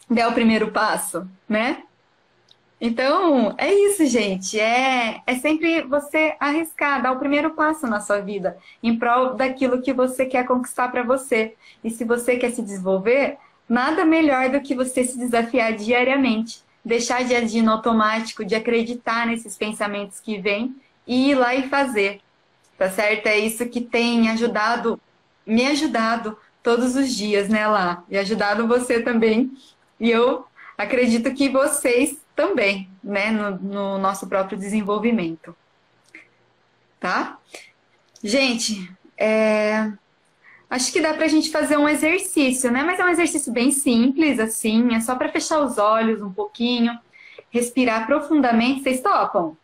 [0.10, 1.84] der o primeiro passo, né?
[2.82, 4.60] Então, é isso, gente.
[4.60, 9.82] É, é sempre você arriscar, dar o primeiro passo na sua vida, em prol daquilo
[9.82, 11.56] que você quer conquistar para você.
[11.84, 13.38] E se você quer se desenvolver,
[13.68, 16.64] nada melhor do que você se desafiar diariamente.
[16.84, 21.68] Deixar de agir no automático, de acreditar nesses pensamentos que vêm e ir lá e
[21.68, 22.22] fazer
[22.80, 23.28] tá certo?
[23.28, 25.00] É isso que tem ajudado,
[25.46, 28.04] me ajudado todos os dias, né, lá?
[28.10, 29.52] E ajudado você também.
[30.00, 30.46] E eu
[30.78, 35.54] acredito que vocês também, né, no, no nosso próprio desenvolvimento.
[36.98, 37.38] Tá?
[38.24, 39.92] Gente, é...
[40.70, 42.82] acho que dá pra gente fazer um exercício, né?
[42.82, 46.98] Mas é um exercício bem simples, assim, é só para fechar os olhos um pouquinho,
[47.50, 48.84] respirar profundamente.
[48.84, 49.58] Vocês topam?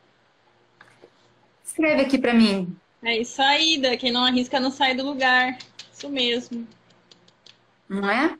[1.63, 2.75] Escreve aqui para mim.
[3.01, 5.57] É isso aí, quem não arrisca não sai do lugar.
[5.93, 6.67] Isso mesmo.
[7.87, 8.37] Não é?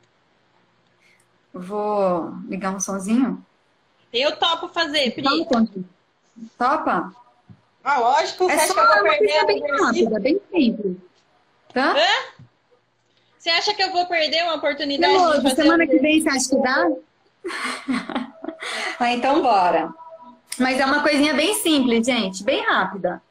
[1.54, 3.45] Vou ligar um sonzinho.
[4.16, 5.24] Eu topo fazer, Pri.
[6.58, 7.12] Topa?
[7.84, 8.50] Ah, lógico.
[8.50, 10.96] É só uma coisa bem rápida, bem simples.
[11.72, 11.92] Tá?
[11.92, 12.44] Hã?
[13.38, 15.86] Você acha que eu vou perder uma oportunidade Não, de fazer semana um...
[15.86, 16.88] que vem você acha que dá?
[18.98, 19.94] ah, então bora.
[20.58, 23.22] Mas é uma coisinha bem simples, gente, bem rápida.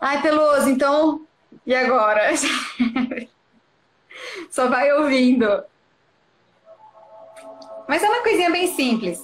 [0.00, 1.26] Ai, Peloso, então.
[1.66, 2.30] E agora?
[4.50, 5.64] Só vai ouvindo.
[7.88, 9.20] Mas é uma coisinha bem simples.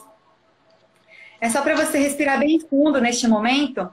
[1.43, 3.91] É só para você respirar bem fundo neste momento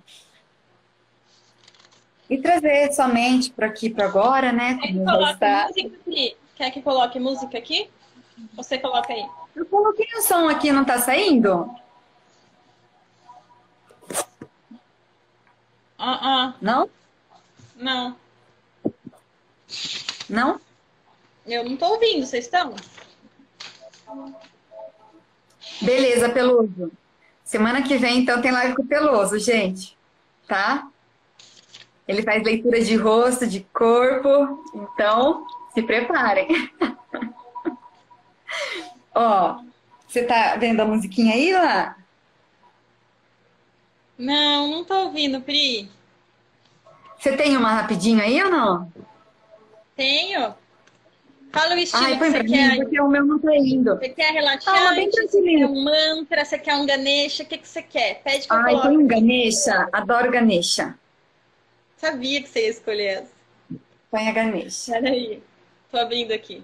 [2.30, 4.78] e trazer sua mente para aqui, para agora, né?
[4.80, 5.10] Quer que, coloque
[5.40, 6.38] música aqui?
[6.56, 7.90] Quer que coloque música aqui?
[8.54, 9.28] Você coloca aí.
[9.56, 11.76] Eu coloquei o som aqui, não está saindo?
[15.98, 16.54] Uh -uh.
[16.62, 16.88] Não?
[17.76, 18.16] Não.
[20.30, 20.62] Não?
[21.48, 22.76] Eu não tô ouvindo, vocês estão?
[25.82, 26.92] Beleza, Peluso.
[27.50, 29.98] Semana que vem, então, tem live com o Peloso, gente.
[30.48, 30.88] Tá?
[32.08, 34.64] Ele faz leitura de rosto, de corpo.
[34.76, 36.72] Então, se preparem.
[39.16, 39.64] Ó,
[40.08, 41.98] você tá vendo a musiquinha aí, lá?
[44.16, 45.90] Não, não tô ouvindo, Pri.
[47.18, 48.94] Você tem uma rapidinho aí ou não?
[49.96, 50.54] Tenho.
[51.52, 52.78] Fala o estilo Ai, que você mim, quer.
[52.78, 53.96] Porque o meu não tá indo.
[53.96, 54.96] Você quer relaxante?
[54.96, 56.46] bem você quer um mantra?
[56.46, 57.44] Você quer um Ganesha?
[57.44, 58.22] O que, que você quer?
[58.24, 59.90] Pede que Ai, eu tem um Ganesha.
[59.92, 60.96] Adoro Ganesha.
[61.98, 63.32] Sabia que você ia escolher essa.
[64.12, 64.92] Põe a Ganesha.
[64.94, 65.44] Peraí.
[65.92, 66.64] Tô abrindo aqui.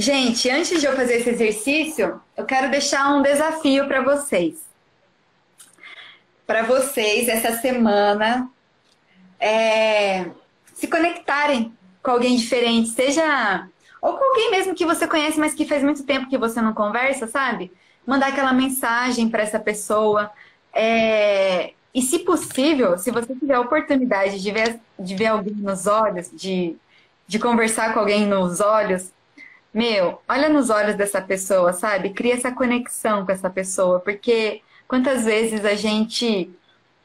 [0.00, 4.62] Gente, antes de eu fazer esse exercício, eu quero deixar um desafio para vocês.
[6.46, 8.48] Para vocês, essa semana,
[9.40, 10.26] é,
[10.72, 13.66] se conectarem com alguém diferente, seja.
[14.00, 16.72] Ou com alguém mesmo que você conhece, mas que faz muito tempo que você não
[16.72, 17.72] conversa, sabe?
[18.06, 20.30] Mandar aquela mensagem para essa pessoa.
[20.72, 25.88] É, e, se possível, se você tiver a oportunidade de ver, de ver alguém nos
[25.88, 26.76] olhos, de,
[27.26, 29.10] de conversar com alguém nos olhos,
[29.78, 32.10] meu, olha nos olhos dessa pessoa, sabe?
[32.10, 36.50] Cria essa conexão com essa pessoa, porque quantas vezes a gente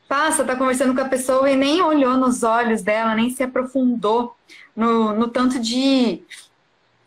[0.09, 4.35] passa, tá conversando com a pessoa e nem olhou nos olhos dela, nem se aprofundou
[4.75, 6.23] no, no tanto de,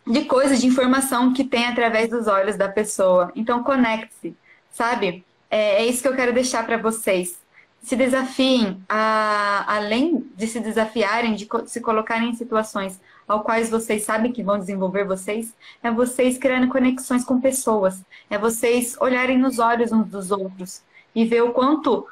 [0.06, 3.32] de coisa, de informação que tem através dos olhos da pessoa.
[3.34, 4.36] Então, conecte-se,
[4.70, 5.24] sabe?
[5.50, 7.40] É, é isso que eu quero deixar para vocês.
[7.82, 14.02] Se desafiem, a, além de se desafiarem, de se colocarem em situações ao quais vocês
[14.02, 19.58] sabem que vão desenvolver vocês, é vocês criando conexões com pessoas, é vocês olharem nos
[19.58, 20.82] olhos uns dos outros
[21.14, 22.06] e ver o quanto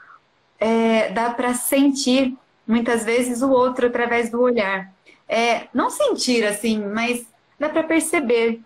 [0.58, 2.36] é, dá para sentir
[2.66, 4.92] muitas vezes o outro através do olhar.
[5.28, 7.26] É, não sentir assim, mas
[7.58, 8.60] dá para perceber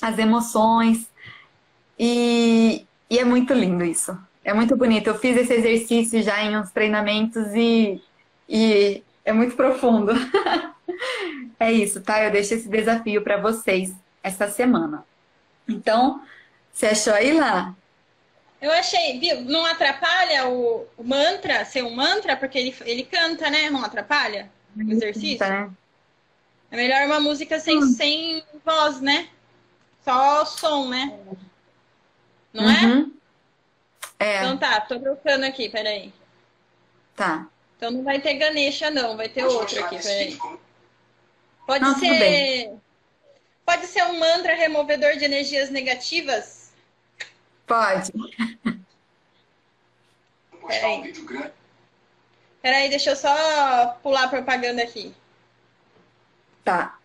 [0.00, 1.08] as emoções
[1.98, 4.16] e, e é muito lindo isso.
[4.44, 5.08] É muito bonito.
[5.08, 8.00] Eu fiz esse exercício já em uns treinamentos e,
[8.48, 10.12] e é muito profundo.
[11.60, 12.22] É isso, tá?
[12.22, 15.04] Eu deixo esse desafio para vocês essa semana.
[15.68, 16.22] Então,
[16.72, 17.74] você achou aí lá?
[18.60, 19.40] Eu achei, viu?
[19.42, 23.70] Não atrapalha o, o, mantra ser um mantra, porque ele, ele canta, né?
[23.70, 25.38] Não atrapalha o exercício?
[25.38, 25.70] Canta, né?
[26.70, 27.92] É melhor uma música sem, hum.
[27.92, 29.28] sem voz, né?
[30.04, 31.18] Só som, né?
[32.52, 32.84] Não é?
[32.84, 33.12] uhum.
[33.14, 33.18] é?
[34.18, 34.38] É.
[34.38, 36.12] Então tá, tô trocando aqui, peraí.
[37.14, 37.46] Tá.
[37.76, 40.38] Então não vai ter Ganesha, não, vai ter outro aqui, peraí.
[41.68, 42.72] Pode Não, ser.
[43.66, 46.72] Pode ser um mantra removedor de energias negativas?
[47.66, 48.10] Pode.
[50.66, 51.12] Peraí.
[52.62, 55.14] Peraí, deixa eu só pular a propaganda aqui.
[56.64, 56.98] Tá.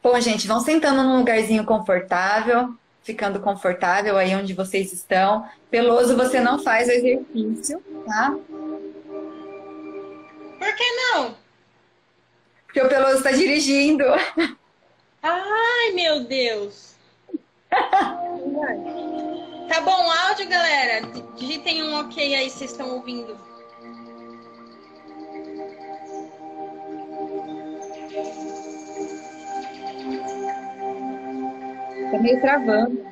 [0.00, 2.72] Bom, gente, vão sentando num lugarzinho confortável,
[3.02, 5.44] ficando confortável aí onde vocês estão.
[5.68, 8.30] Peloso, você não faz o exercício, tá?
[10.56, 11.39] Por que não?
[12.70, 14.04] Porque o Peloso está dirigindo.
[15.20, 16.94] Ai, meu Deus.
[17.68, 21.04] tá bom áudio, galera?
[21.36, 23.36] Digitem um ok aí, vocês estão ouvindo.
[32.12, 33.09] Tá meio travando.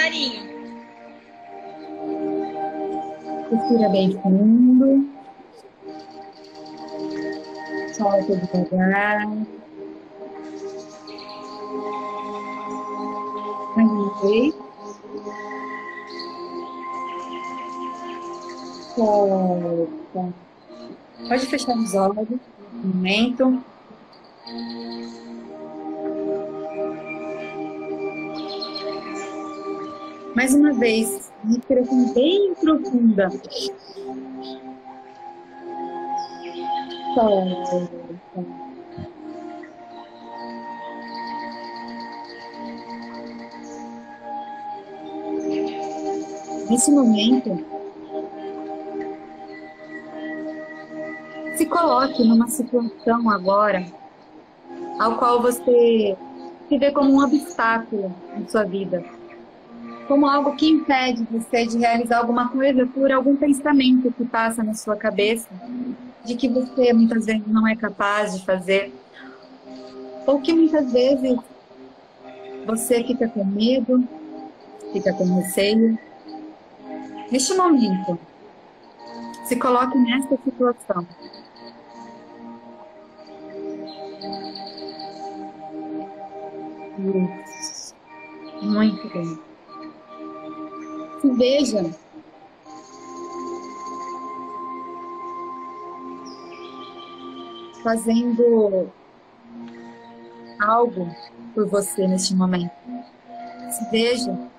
[0.00, 0.42] Passarinho.
[3.50, 5.10] Respira bem fundo.
[7.92, 9.28] Solta devagar.
[13.76, 14.54] Mais uma.
[18.94, 20.34] Solta.
[21.28, 22.28] Pode fechar os olhos.
[22.72, 23.62] Um momento.
[30.40, 33.28] Mais uma vez, respiração bem profunda.
[37.14, 37.90] Solta.
[46.70, 47.62] Nesse momento,
[51.54, 53.84] se coloque numa situação agora
[54.98, 56.16] ao qual você
[56.66, 59.19] se vê como um obstáculo em sua vida
[60.10, 64.74] como algo que impede você de realizar alguma coisa por algum pensamento que passa na
[64.74, 65.48] sua cabeça,
[66.24, 68.92] de que você muitas vezes não é capaz de fazer,
[70.26, 71.38] ou que muitas vezes
[72.66, 74.04] você fica com medo,
[74.92, 75.96] fica com receio.
[77.30, 78.18] Neste momento,
[79.44, 81.06] se coloque nesta situação.
[86.98, 87.94] Isso.
[88.60, 89.49] Muito bem
[91.20, 91.90] se veja
[97.82, 98.90] fazendo
[100.60, 101.08] algo
[101.54, 102.72] por você neste momento.
[103.70, 104.50] Se veja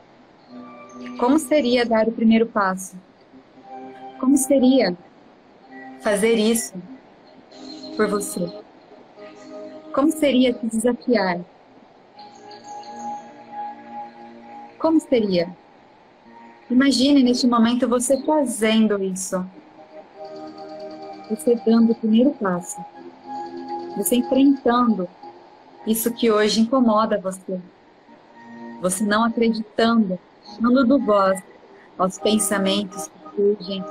[1.20, 2.98] Como seria dar o primeiro passo?
[4.20, 4.98] Como seria
[6.02, 6.74] fazer isso
[7.96, 8.42] por você?
[9.94, 11.42] Como seria te desafiar?
[14.80, 15.56] Como seria?
[16.72, 19.46] Imagine neste momento você fazendo isso.
[21.30, 22.78] Você dando o primeiro passo.
[23.98, 25.06] Você enfrentando
[25.86, 27.60] isso que hoje incomoda você.
[28.82, 30.18] Você não acreditando,
[30.62, 31.44] dando do voz
[31.98, 33.84] aos pensamentos que surgem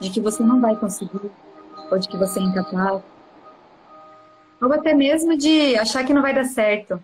[0.00, 1.30] de que você não vai conseguir,
[1.88, 3.00] ou de que você é incapaz,
[4.60, 7.00] ou até mesmo de achar que não vai dar certo.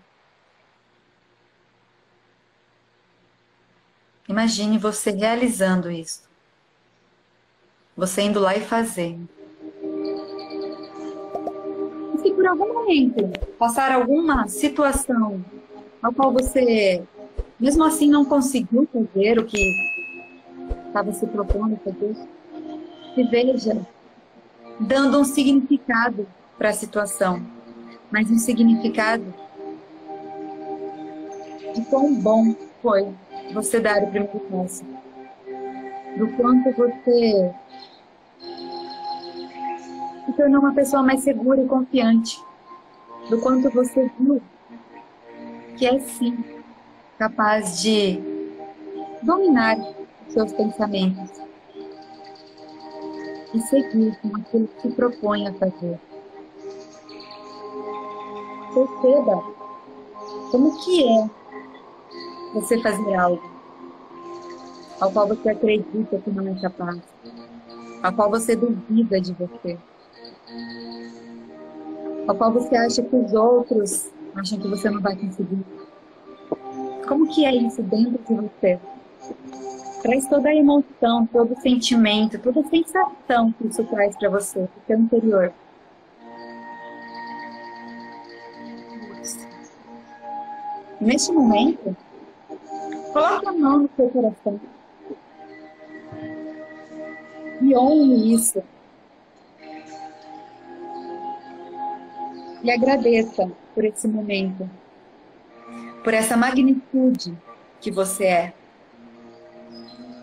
[4.30, 6.22] Imagine você realizando isso.
[7.96, 9.28] Você indo lá e fazendo.
[12.14, 13.28] E se por algum momento
[13.58, 15.44] passar alguma situação
[16.00, 17.02] ao qual você,
[17.58, 19.60] mesmo assim, não conseguiu fazer o que
[20.86, 22.14] estava se propondo fazer,
[23.12, 23.84] se veja
[24.78, 26.24] dando um significado
[26.56, 27.44] para a situação,
[28.12, 29.34] mas um significado
[31.74, 33.12] de quão bom foi
[33.52, 34.84] você dar o primeiro passo.
[36.16, 37.54] Do quanto você
[40.26, 42.42] se tornou uma pessoa mais segura e confiante.
[43.28, 44.40] Do quanto você viu
[45.76, 46.44] que é sim
[47.18, 48.20] capaz de
[49.22, 49.76] dominar
[50.28, 51.30] seus pensamentos
[53.54, 55.98] e seguir com aquilo que se propõe a fazer.
[58.72, 59.44] Perceba
[60.50, 61.30] como que é
[62.52, 63.60] você fazer algo
[65.00, 67.00] ao qual você acredita que não é capaz,
[68.02, 69.78] ao qual você duvida de você,
[72.28, 75.64] ao qual você acha que os outros acham que você não vai conseguir.
[77.08, 78.78] Como que é isso dentro de você?
[80.02, 84.60] Traz toda a emoção, todo o sentimento, toda a sensação que isso traz para você,
[84.60, 85.52] para o seu interior.
[91.00, 91.96] Neste momento,
[93.12, 94.60] Coloque a mão no seu coração.
[97.60, 98.62] E honre isso.
[102.62, 104.68] E agradeça por esse momento,
[106.04, 107.36] por essa magnitude
[107.80, 108.52] que você é,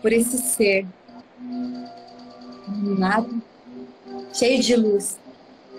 [0.00, 0.86] por esse ser
[2.68, 3.42] iluminado,
[4.32, 5.18] cheio de luz,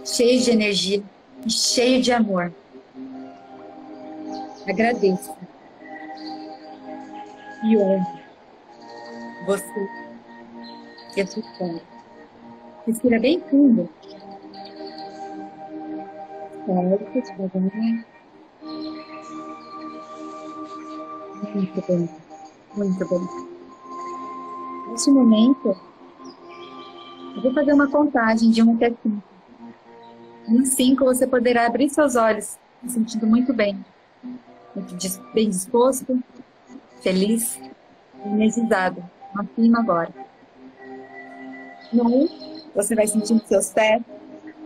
[0.03, 1.01] cheio de energia
[1.45, 2.53] e cheio de amor.
[4.68, 5.36] Agradeça
[7.64, 8.20] e honre
[9.45, 9.89] você
[11.16, 11.82] e a sua história.
[12.86, 13.89] Respira bem fundo.
[16.66, 18.05] Certo, devagar.
[21.53, 22.10] Muito bem,
[22.76, 23.22] muito bem.
[24.89, 25.78] Neste momento,
[27.36, 29.24] eu vou fazer uma contagem de 1 até 5.
[30.47, 33.84] Em 5 você poderá abrir seus olhos, se sentindo muito bem,
[34.76, 34.95] muito
[35.34, 36.22] bem disposto,
[37.02, 37.60] feliz,
[38.26, 39.04] energizado.
[39.36, 40.14] Acima agora.
[41.91, 42.30] No 1, um,
[42.76, 44.02] você vai sentindo seus pés.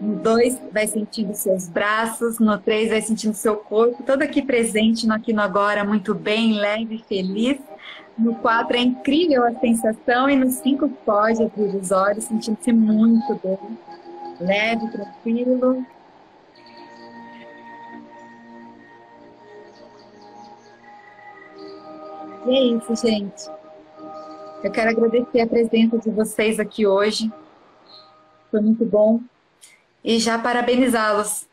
[0.01, 2.39] No 2, vai sentindo seus braços.
[2.39, 4.03] No 3, vai sentindo seu corpo.
[4.03, 7.59] Todo aqui presente, no aqui no agora, muito bem, leve e feliz.
[8.17, 10.29] No 4, é incrível a sensação.
[10.29, 13.57] E no 5, pode abrir os olhos, sentindo-se muito bem.
[14.39, 15.85] Leve, tranquilo.
[22.45, 23.49] E é isso, gente.
[24.63, 27.31] Eu quero agradecer a presença de vocês aqui hoje.
[28.49, 29.21] Foi muito bom.
[30.03, 31.47] E já parabenizá-los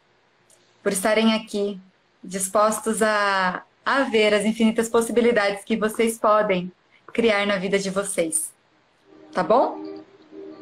[0.83, 1.81] por estarem aqui,
[2.23, 6.73] dispostos a, a ver as infinitas possibilidades que vocês podem
[7.13, 8.53] criar na vida de vocês.
[9.33, 10.03] Tá bom?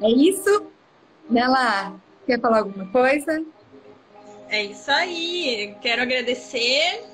[0.02, 0.66] É isso.
[1.28, 1.94] Nela,
[2.26, 3.44] quer falar alguma coisa?
[4.48, 5.74] É isso aí.
[5.80, 7.04] Quero agradecer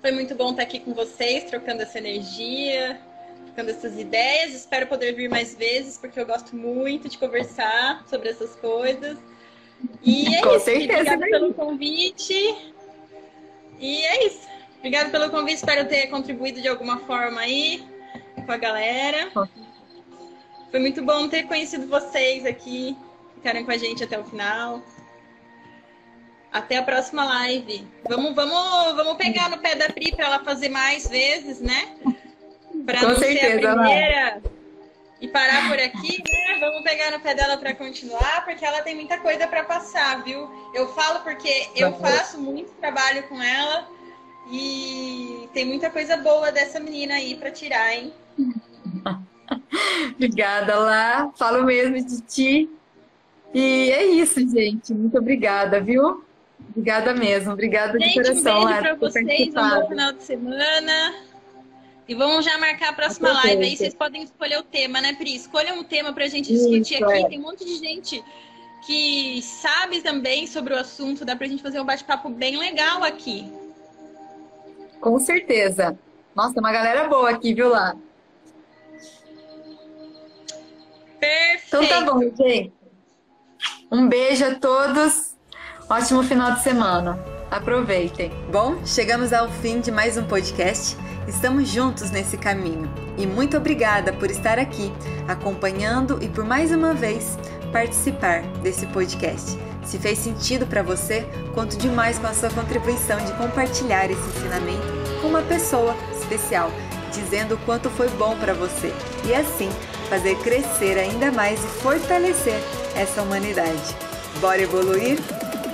[0.00, 3.00] foi muito bom estar aqui com vocês, trocando essa energia,
[3.46, 4.54] trocando essas ideias.
[4.54, 9.18] Espero poder vir mais vezes, porque eu gosto muito de conversar sobre essas coisas.
[10.02, 10.64] E é com isso.
[10.64, 12.72] Certeza, Obrigada pelo convite.
[13.78, 14.48] E é isso.
[14.78, 15.56] Obrigada pelo convite.
[15.56, 17.84] Espero ter contribuído de alguma forma aí
[18.46, 19.30] com a galera.
[20.70, 22.96] Foi muito bom ter conhecido vocês aqui,
[23.34, 24.82] ficarem com a gente até o final.
[26.52, 27.86] Até a próxima live.
[28.08, 31.96] Vamos, vamos, vamos pegar no pé da Pri para ela fazer mais vezes, né?
[32.86, 34.42] Para não certeza, ser a primeira
[35.20, 36.58] e parar por aqui, né?
[36.60, 40.48] Vamos pegar no pé dela para continuar, porque ela tem muita coisa para passar, viu?
[40.72, 43.88] Eu falo porque eu faço muito trabalho com ela
[44.50, 48.12] e tem muita coisa boa dessa menina aí para tirar, hein?
[50.14, 51.30] obrigada lá.
[51.36, 52.70] Falo mesmo de ti.
[53.52, 54.94] E é isso, gente.
[54.94, 56.24] Muito obrigada, viu?
[56.78, 57.52] Obrigada mesmo.
[57.52, 58.62] Obrigada gente, de coração.
[58.62, 59.48] Um beijo para vocês.
[59.48, 61.14] Um bom final de semana.
[62.06, 63.56] E vamos já marcar a próxima Aproveita.
[63.56, 63.70] live.
[63.70, 65.34] Aí vocês podem escolher o tema, né, Pri?
[65.34, 67.24] Escolha um tema para a gente discutir Isso, aqui.
[67.24, 67.28] É.
[67.28, 68.24] Tem um monte de gente
[68.86, 71.24] que sabe também sobre o assunto.
[71.24, 73.52] Dá para a gente fazer um bate-papo bem legal aqui.
[75.00, 75.98] Com certeza.
[76.32, 77.96] Nossa, uma galera boa aqui, viu lá?
[81.18, 81.66] Perfeito.
[81.66, 82.72] Então tá bom, gente.
[83.90, 85.27] Um beijo a todos.
[85.90, 87.18] Ótimo final de semana.
[87.50, 88.30] Aproveitem.
[88.52, 90.94] Bom, chegamos ao fim de mais um podcast.
[91.26, 94.92] Estamos juntos nesse caminho e muito obrigada por estar aqui
[95.26, 97.38] acompanhando e por mais uma vez
[97.72, 99.58] participar desse podcast.
[99.82, 104.86] Se fez sentido para você, conto demais com a sua contribuição de compartilhar esse ensinamento
[105.22, 106.70] com uma pessoa especial,
[107.14, 108.92] dizendo o quanto foi bom para você
[109.24, 109.70] e assim
[110.10, 112.60] fazer crescer ainda mais e fortalecer
[112.94, 113.96] essa humanidade.
[114.38, 115.18] Bora evoluir?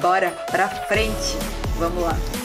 [0.05, 1.35] Bora pra frente!
[1.79, 2.44] Vamos lá!